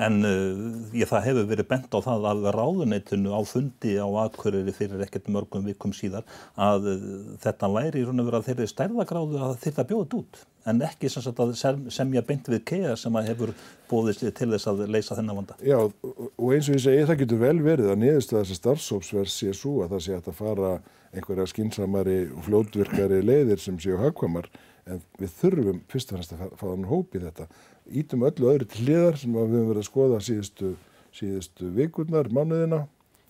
En 0.02 0.20
uh, 0.26 1.02
það 1.08 1.26
hefur 1.28 1.50
verið 1.50 1.68
bent 1.70 1.96
á 1.96 1.98
það 2.04 2.28
að 2.30 2.48
ráðuneytinu 2.56 3.34
á 3.34 3.40
fundi 3.48 3.96
á 3.98 4.06
Akureyri 4.24 4.74
fyrir 4.76 5.04
ekkert 5.06 5.28
mörgum 5.32 5.66
vikum 5.68 5.94
síðar 5.96 6.26
að 6.56 6.88
uh, 6.94 7.04
þetta 7.42 7.70
væri 7.72 8.02
í 8.02 8.06
raun 8.08 8.22
og 8.24 8.30
vera 8.30 8.42
þeirri 8.46 8.70
stærðagráðu 8.70 9.44
að 9.48 9.60
þetta 9.66 9.86
bjóðið 9.90 10.18
út. 10.22 10.42
En 10.70 10.78
ekki 10.86 11.10
sem, 11.10 11.24
að 11.42 11.54
semja 11.90 12.22
beint 12.22 12.46
við 12.46 12.60
KEA 12.70 12.96
sem 12.98 13.16
að 13.18 13.32
hefur 13.32 13.52
bóðist 13.90 14.22
til 14.38 14.50
þess 14.52 14.70
að 14.70 14.84
leysa 14.94 15.16
þennan 15.18 15.40
vanda. 15.40 15.56
Já 15.66 15.78
og 15.82 16.48
eins 16.54 16.68
og 16.70 16.76
ég 16.76 16.84
segi 16.84 17.06
það 17.08 17.22
getur 17.24 17.40
vel 17.42 17.56
verið 17.64 17.92
að 17.92 18.02
niðurstu 18.04 18.38
þess 18.38 18.54
að 18.54 18.60
starfsópsverð 18.60 19.32
sé 19.32 19.54
svo 19.58 19.80
að 19.82 19.96
það 19.96 20.04
sé 20.06 20.18
að 20.20 20.34
fara 20.38 20.74
einhverja 21.12 21.48
skinsamari 21.50 22.20
og 22.32 22.46
flótvirkari 22.46 23.20
leiðir 23.24 23.60
sem 23.60 23.76
séu 23.82 23.98
hagkvamar 24.00 24.48
en 24.88 25.02
við 25.20 25.34
þurfum 25.38 25.82
fyrst 25.90 26.10
og 26.10 26.18
fremst 26.18 26.34
að 26.34 26.54
fá 26.58 26.64
þann 26.64 26.88
hóp 26.90 27.14
í 27.14 27.22
þetta 27.22 27.46
ítum 27.90 28.24
öllu 28.28 28.52
öðru 28.52 28.68
til 28.68 28.86
hliðar 28.86 29.18
sem 29.20 29.34
við 29.34 29.42
höfum 29.42 29.68
verið 29.72 29.82
að 29.82 29.88
skoða 29.88 30.20
síðustu, 30.22 30.70
síðustu 31.16 31.72
vikurnar, 31.76 32.30
mánuðina, 32.32 32.84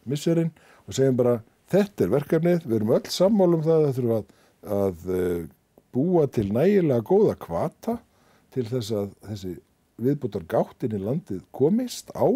misserinn 0.09 0.53
og 0.87 0.97
segjum 0.97 1.19
bara 1.19 1.41
þetta 1.73 2.05
er 2.05 2.12
verkefnið, 2.12 2.65
við 2.67 2.79
erum 2.79 2.95
öll 2.99 3.11
sammálum 3.12 3.65
það 3.65 3.88
að 3.88 3.99
þurfum 3.99 4.15
að, 4.17 4.33
að 4.77 5.12
eh, 5.17 5.43
búa 5.93 6.25
til 6.33 6.49
nægilega 6.53 7.07
góða 7.07 7.37
kvata 7.41 7.99
til 8.53 8.67
þess 8.69 8.95
að 8.97 9.12
þessi 9.29 9.53
viðbútar 10.03 10.47
gáttin 10.49 10.97
í 10.97 11.01
landið 11.03 11.43
komist 11.55 12.11
á. 12.17 12.27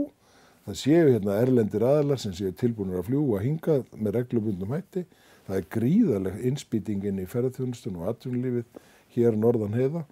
Það 0.66 0.78
séu 0.80 1.06
hérna 1.12 1.38
erlendir 1.38 1.84
aðlar 1.86 2.20
sem 2.20 2.34
séu 2.34 2.50
tilbúinur 2.56 3.00
að 3.00 3.10
fljúa 3.10 3.42
hingað 3.44 3.84
með 3.94 4.18
reglubundum 4.20 4.74
hætti. 4.74 5.04
Það 5.46 5.58
er 5.60 5.68
gríðarlega 5.76 6.42
innspýtingin 6.48 7.20
í 7.22 7.26
ferðarþjónustun 7.30 8.00
og 8.00 8.08
atvinnulífið 8.10 8.80
hér 9.14 9.36
norðan 9.38 9.76
heiða 9.76 10.02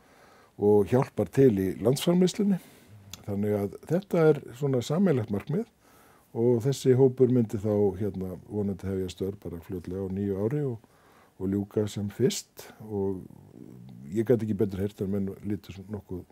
og 0.59 0.91
hjálpar 0.91 1.31
til 1.35 1.53
í 1.59 1.69
landsframleyslunni. 1.83 2.61
Þannig 3.25 3.57
að 3.59 3.79
þetta 3.89 4.27
er 4.31 4.41
svona 4.59 4.83
sammeilegt 4.85 5.33
markmið 5.33 5.67
og 6.35 6.61
þessi 6.65 6.95
hópur 6.99 7.31
myndi 7.33 7.61
þá 7.63 7.75
hérna 8.01 8.35
vonandi 8.51 8.89
hefja 8.91 9.11
störf 9.13 9.41
bara 9.43 9.63
fljóðlega 9.65 10.07
á 10.07 10.15
nýju 10.15 10.39
ári 10.45 10.63
og, 10.67 10.79
og 11.39 11.51
ljúka 11.51 11.87
sem 11.91 12.11
fyrst 12.13 12.69
og 12.89 13.23
ég 14.15 14.27
gæti 14.27 14.47
ekki 14.47 14.59
betur 14.59 14.83
heyrt 14.85 15.03
en 15.03 15.13
menn 15.15 15.31
litur 15.47 15.79
nokkuð, 15.91 16.25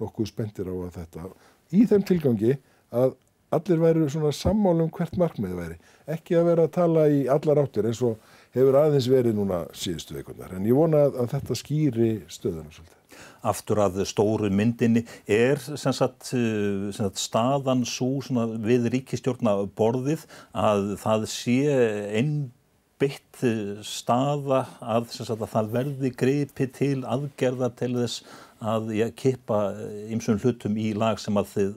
nokkuð 0.00 0.30
spendir 0.32 0.70
á 0.72 0.74
að 0.74 0.94
þetta 0.96 1.28
í 1.76 1.84
þeim 1.88 2.06
tilgangi 2.08 2.56
að 2.90 3.14
allir 3.54 3.82
væri 3.82 4.08
svona 4.10 4.32
sammálum 4.34 4.90
hvert 4.94 5.16
markmið 5.20 5.56
væri 5.58 5.78
ekki 6.10 6.38
að 6.38 6.50
vera 6.50 6.66
að 6.66 6.74
tala 6.76 7.06
í 7.10 7.24
allar 7.30 7.62
áttir 7.64 7.88
eins 7.90 8.02
og 8.06 8.18
hefur 8.56 8.78
aðeins 8.80 9.08
verið 9.10 9.36
núna 9.38 9.64
síðustu 9.76 10.16
veikunar 10.16 10.56
en 10.56 10.66
ég 10.68 10.76
vona 10.76 11.04
að, 11.06 11.20
að 11.22 11.34
þetta 11.34 11.58
skýri 11.60 12.10
stöðunum 12.30 12.72
svolítið. 12.74 12.96
Aftur 13.50 13.80
að 13.82 13.98
stóru 14.08 14.50
myndinni 14.52 15.02
er 15.30 15.60
sem 15.60 15.94
sagt, 15.96 16.30
sem 16.30 16.92
sagt 16.96 17.20
staðan 17.20 17.86
svo 17.88 18.20
við 18.60 18.88
ríkistjórna 18.94 19.56
borðið 19.76 20.26
að 20.56 20.94
það 21.00 21.26
sé 21.32 21.58
einn 22.20 22.34
beitt 23.00 23.40
staða 23.86 24.64
að, 24.80 25.08
sagt, 25.14 25.32
að 25.38 25.52
það 25.54 25.70
verði 25.76 26.10
greipi 26.20 26.66
til 26.76 26.96
aðgerða 27.08 27.70
til 27.78 27.94
þess 27.96 28.24
að 28.60 28.90
ja, 28.98 29.08
kippa 29.16 29.70
ymsum 30.12 30.40
hlutum 30.42 30.76
í 30.76 30.90
lag 30.92 31.20
sem 31.20 31.38
að 31.40 31.54
þið 31.54 31.70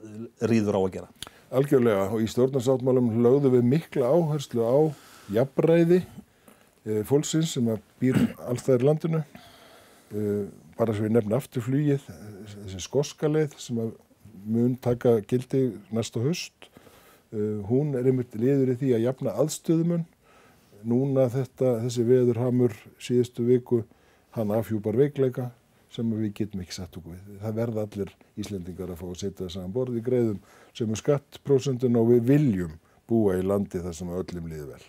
rýður 0.50 0.76
á 0.76 0.80
að 0.82 0.92
gera? 0.98 1.30
Algjörlega 1.54 2.04
og 2.10 2.20
í 2.20 2.28
stjórnarsáttmálum 2.28 3.08
lögðum 3.24 3.56
við 3.56 3.66
mikla 3.70 4.10
áherslu 4.10 4.66
á 4.68 4.76
jafnræði 5.32 6.02
fólksins 7.08 7.54
sem 7.56 7.70
býr 8.02 8.18
alltaf 8.44 8.80
í 8.80 8.84
landinu 8.84 9.22
e, 9.22 10.46
bara 10.78 10.94
svo 10.94 11.06
við 11.06 11.16
nefna 11.16 11.38
aftur 11.40 11.64
flýið 11.64 12.08
þessi 12.50 12.82
skoskaleið 12.84 13.56
sem 13.62 13.80
mun 14.44 14.74
taka 14.84 15.20
gildi 15.24 15.66
næsta 15.94 16.20
höst 16.24 16.68
e, 17.32 17.38
hún 17.68 17.94
er 17.96 18.10
einmitt 18.10 18.36
liður 18.36 18.74
í 18.74 18.78
því 18.82 18.96
að 18.98 19.06
jafna 19.08 19.36
aðstöðumun 19.40 20.04
núna 20.84 21.28
þetta, 21.32 21.78
þessi 21.84 22.06
veðurhamur 22.08 22.74
síðustu 23.02 23.46
viku, 23.48 23.82
hann 24.36 24.52
afhjúpar 24.54 24.98
veikleika 24.98 25.50
sem 25.94 26.08
við 26.10 26.32
getum 26.40 26.64
ekki 26.64 26.76
satt 26.76 26.96
okkur 26.98 27.14
við. 27.14 27.38
Það 27.42 27.58
verða 27.60 27.84
allir 27.86 28.12
Íslendingar 28.40 28.90
að 28.90 29.00
fá 29.00 29.06
að 29.06 29.20
setja 29.20 29.46
þess 29.46 29.60
að 29.60 29.70
borði 29.76 30.02
greiðum 30.04 30.40
sem 30.74 30.90
er 30.90 31.00
skattprósendun 31.00 32.00
og 32.00 32.10
við 32.10 32.28
viljum 32.32 32.76
búa 33.08 33.38
í 33.38 33.46
landi 33.46 33.82
þar 33.84 33.96
sem 33.96 34.10
öllum 34.10 34.50
líður 34.50 34.74
vel. 34.74 34.84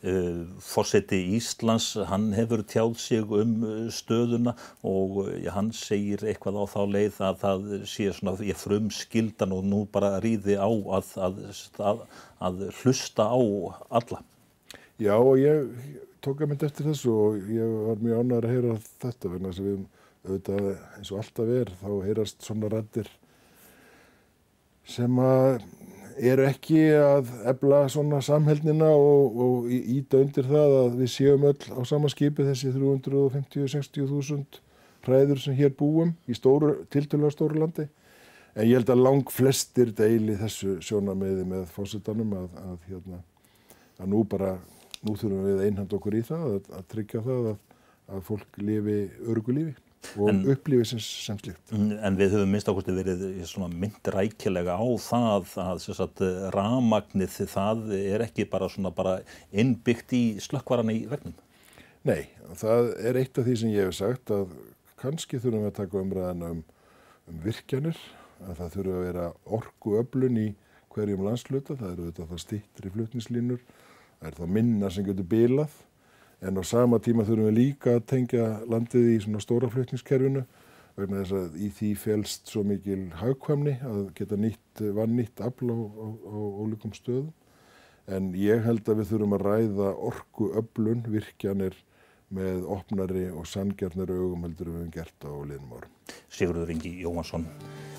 Uh, 0.00 0.48
Fórseti 0.64 1.18
Íslands, 1.36 1.92
hann 2.08 2.30
hefur 2.34 2.64
tjáð 2.66 2.96
sig 2.98 3.34
um 3.36 3.52
uh, 3.62 3.86
stöðuna 3.92 4.56
og 4.86 5.22
ja, 5.38 5.52
hann 5.54 5.70
segir 5.76 6.24
eitthvað 6.24 6.58
á 6.58 6.64
þá 6.72 6.80
leið 6.96 7.20
að 7.28 7.40
það 7.44 7.68
sé 7.92 8.08
svona 8.16 8.34
ég 8.48 8.58
frum 8.58 8.90
skildan 8.94 9.54
og 9.54 9.66
nú 9.68 9.84
bara 9.92 10.16
rýði 10.24 10.56
á 10.56 10.66
að, 10.66 11.14
að, 11.20 12.04
að 12.40 12.64
hlusta 12.80 13.28
á 13.28 13.40
alla. 14.00 14.22
Já 15.00 15.14
og 15.16 15.38
ég 15.40 15.68
tók 16.24 16.42
að 16.42 16.50
mynd 16.50 16.64
eftir 16.66 16.90
þessu 16.90 17.12
og 17.14 17.50
ég 17.52 17.78
var 17.86 18.02
mjög 18.02 18.24
ánægður 18.24 18.48
að 18.48 18.54
heyra 18.54 18.74
þetta 19.04 19.32
vegna 19.32 19.52
að 19.52 19.64
við 19.64 19.78
auðvitað 20.20 20.66
eins 20.98 21.12
og 21.12 21.20
alltaf 21.22 21.52
er 21.56 21.70
þá 21.80 21.90
heyrast 22.04 22.44
svona 22.44 22.70
rættir 22.72 23.08
sem 24.90 25.20
að 25.22 25.62
eru 26.18 26.46
ekki 26.48 26.80
að 26.96 27.30
ebla 27.50 27.84
svona 27.92 28.20
samhældnina 28.24 28.88
og, 28.96 29.38
og 29.44 29.70
íta 29.70 30.20
undir 30.20 30.48
það 30.48 30.76
að 30.80 30.98
við 31.00 31.12
séum 31.14 31.46
öll 31.50 31.76
á 31.76 31.80
sama 31.88 32.10
skipi 32.12 32.46
þessi 32.48 32.72
350-60 32.74 34.10
þúsund 34.10 34.60
hræður 35.06 35.40
sem 35.40 35.56
hér 35.56 35.72
búum 35.76 36.14
í 36.28 36.36
tiltölu 36.36 37.28
á 37.28 37.32
stóru 37.32 37.60
landi. 37.60 37.88
En 38.54 38.66
ég 38.66 38.80
held 38.80 38.90
að 38.90 39.04
lang 39.04 39.30
flestir 39.30 39.92
deili 39.96 40.34
þessu 40.36 40.80
sjónameði 40.82 41.44
með 41.46 41.68
fósittanum 41.70 42.32
að, 42.34 42.48
að, 42.64 42.78
hérna, 42.88 43.20
að 44.00 44.10
nú 44.10 44.24
bara 44.26 44.56
nú 45.06 45.14
þurfum 45.16 45.46
við 45.46 45.62
einhand 45.68 45.94
okkur 45.96 46.16
í 46.18 46.24
það 46.26 46.48
að, 46.48 46.72
að 46.76 46.88
tryggja 46.90 47.22
það 47.24 47.52
að, 47.52 47.60
að 48.10 48.24
fólk 48.26 48.58
lifi 48.60 48.98
örgulífi 49.30 49.76
og 50.16 50.30
en, 50.32 50.40
upplifi 50.52 50.86
sem, 50.90 51.00
slikt. 51.02 51.72
Mm, 51.74 51.92
en 52.06 52.16
við 52.18 52.34
höfum 52.36 52.54
minnst 52.54 52.70
okkur 52.72 52.96
verið 52.96 53.24
myndrækilega 53.82 54.76
á 54.78 54.86
það 55.04 55.52
að 55.64 55.84
sagt, 55.86 56.22
ramagnið 56.56 57.36
það 57.52 57.92
er 57.98 58.24
ekki 58.26 58.48
bara, 58.50 58.70
bara 58.96 59.18
innbyggt 59.52 60.14
í 60.16 60.22
slökkvaran 60.42 60.92
í 60.92 61.02
vegnum. 61.10 61.36
Nei, 62.08 62.30
það 62.56 62.94
er 63.04 63.20
eitt 63.20 63.38
af 63.38 63.46
því 63.46 63.58
sem 63.60 63.74
ég 63.74 63.90
hef 63.90 63.98
sagt 63.98 64.32
að 64.32 64.56
kannski 65.00 65.40
þurfum 65.40 65.66
við 65.66 65.72
að 65.72 65.78
taka 65.82 66.00
umræðan 66.00 66.48
um, 66.48 66.64
um 67.28 67.44
virkjanir, 67.44 68.00
að 68.46 68.56
það 68.62 68.74
þurfum 68.76 68.96
að 68.96 69.06
vera 69.08 69.28
orguöflun 69.58 70.40
í 70.40 70.48
hverjum 70.90 71.22
landsluta, 71.28 71.76
það 71.76 71.92
eru 71.92 72.08
þetta 72.08 72.30
það 72.32 72.44
stittri 72.46 72.92
flutnislínur 72.96 73.62
Það 74.20 74.28
er 74.28 74.34
þá 74.36 74.48
minna 74.52 74.88
sem 74.92 75.04
getur 75.06 75.26
bilað 75.30 75.76
en 76.40 76.56
á 76.56 76.62
sama 76.64 77.00
tíma 77.02 77.26
þurfum 77.28 77.50
við 77.50 77.58
líka 77.58 77.98
að 77.98 78.06
tengja 78.14 78.46
landið 78.70 79.10
í 79.14 79.18
svona 79.24 79.42
stóra 79.44 79.70
flutningskerfinu 79.72 80.44
vegna 80.98 81.20
þess 81.22 81.36
að 81.36 81.58
í 81.60 81.68
því 81.76 81.90
félst 82.00 82.50
svo 82.50 82.64
mikil 82.66 83.02
haugkvæmni 83.20 83.76
að 83.86 84.00
geta 84.16 84.38
nýtt, 84.40 84.82
vann 84.96 85.14
nýtt 85.18 85.42
afl 85.44 85.70
á, 85.72 85.76
á, 85.76 86.06
á 86.10 86.38
ólíkum 86.60 86.94
stöðum. 86.96 87.30
En 88.10 88.32
ég 88.34 88.64
held 88.64 88.88
að 88.88 89.02
við 89.02 89.12
þurfum 89.12 89.36
að 89.36 89.46
ræða 89.46 89.92
orku 90.10 90.50
öflun 90.58 91.04
virkjanir 91.06 91.76
með 92.34 92.66
opnari 92.70 93.28
og 93.30 93.46
sangjarnari 93.50 94.18
augum 94.18 94.46
heldur 94.46 94.70
við 94.72 94.80
hefum 94.80 94.92
gert 94.94 95.26
á 95.26 95.32
liðnum 95.34 95.78
árum. 95.78 95.94
Sigurður 96.30 96.74
Ingi 96.74 96.94
Jóhansson, 97.04 97.46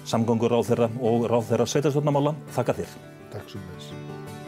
samgöngur 0.08 0.56
ráð 0.56 0.72
þeirra 0.72 0.92
og 1.00 1.28
ráð 1.32 1.50
þeirra 1.52 1.72
sveitarstofnamála, 1.74 2.38
þakka 2.56 2.80
þér. 2.82 3.02
Takk 3.32 3.52
svo 3.52 3.66
þessu. 3.74 4.40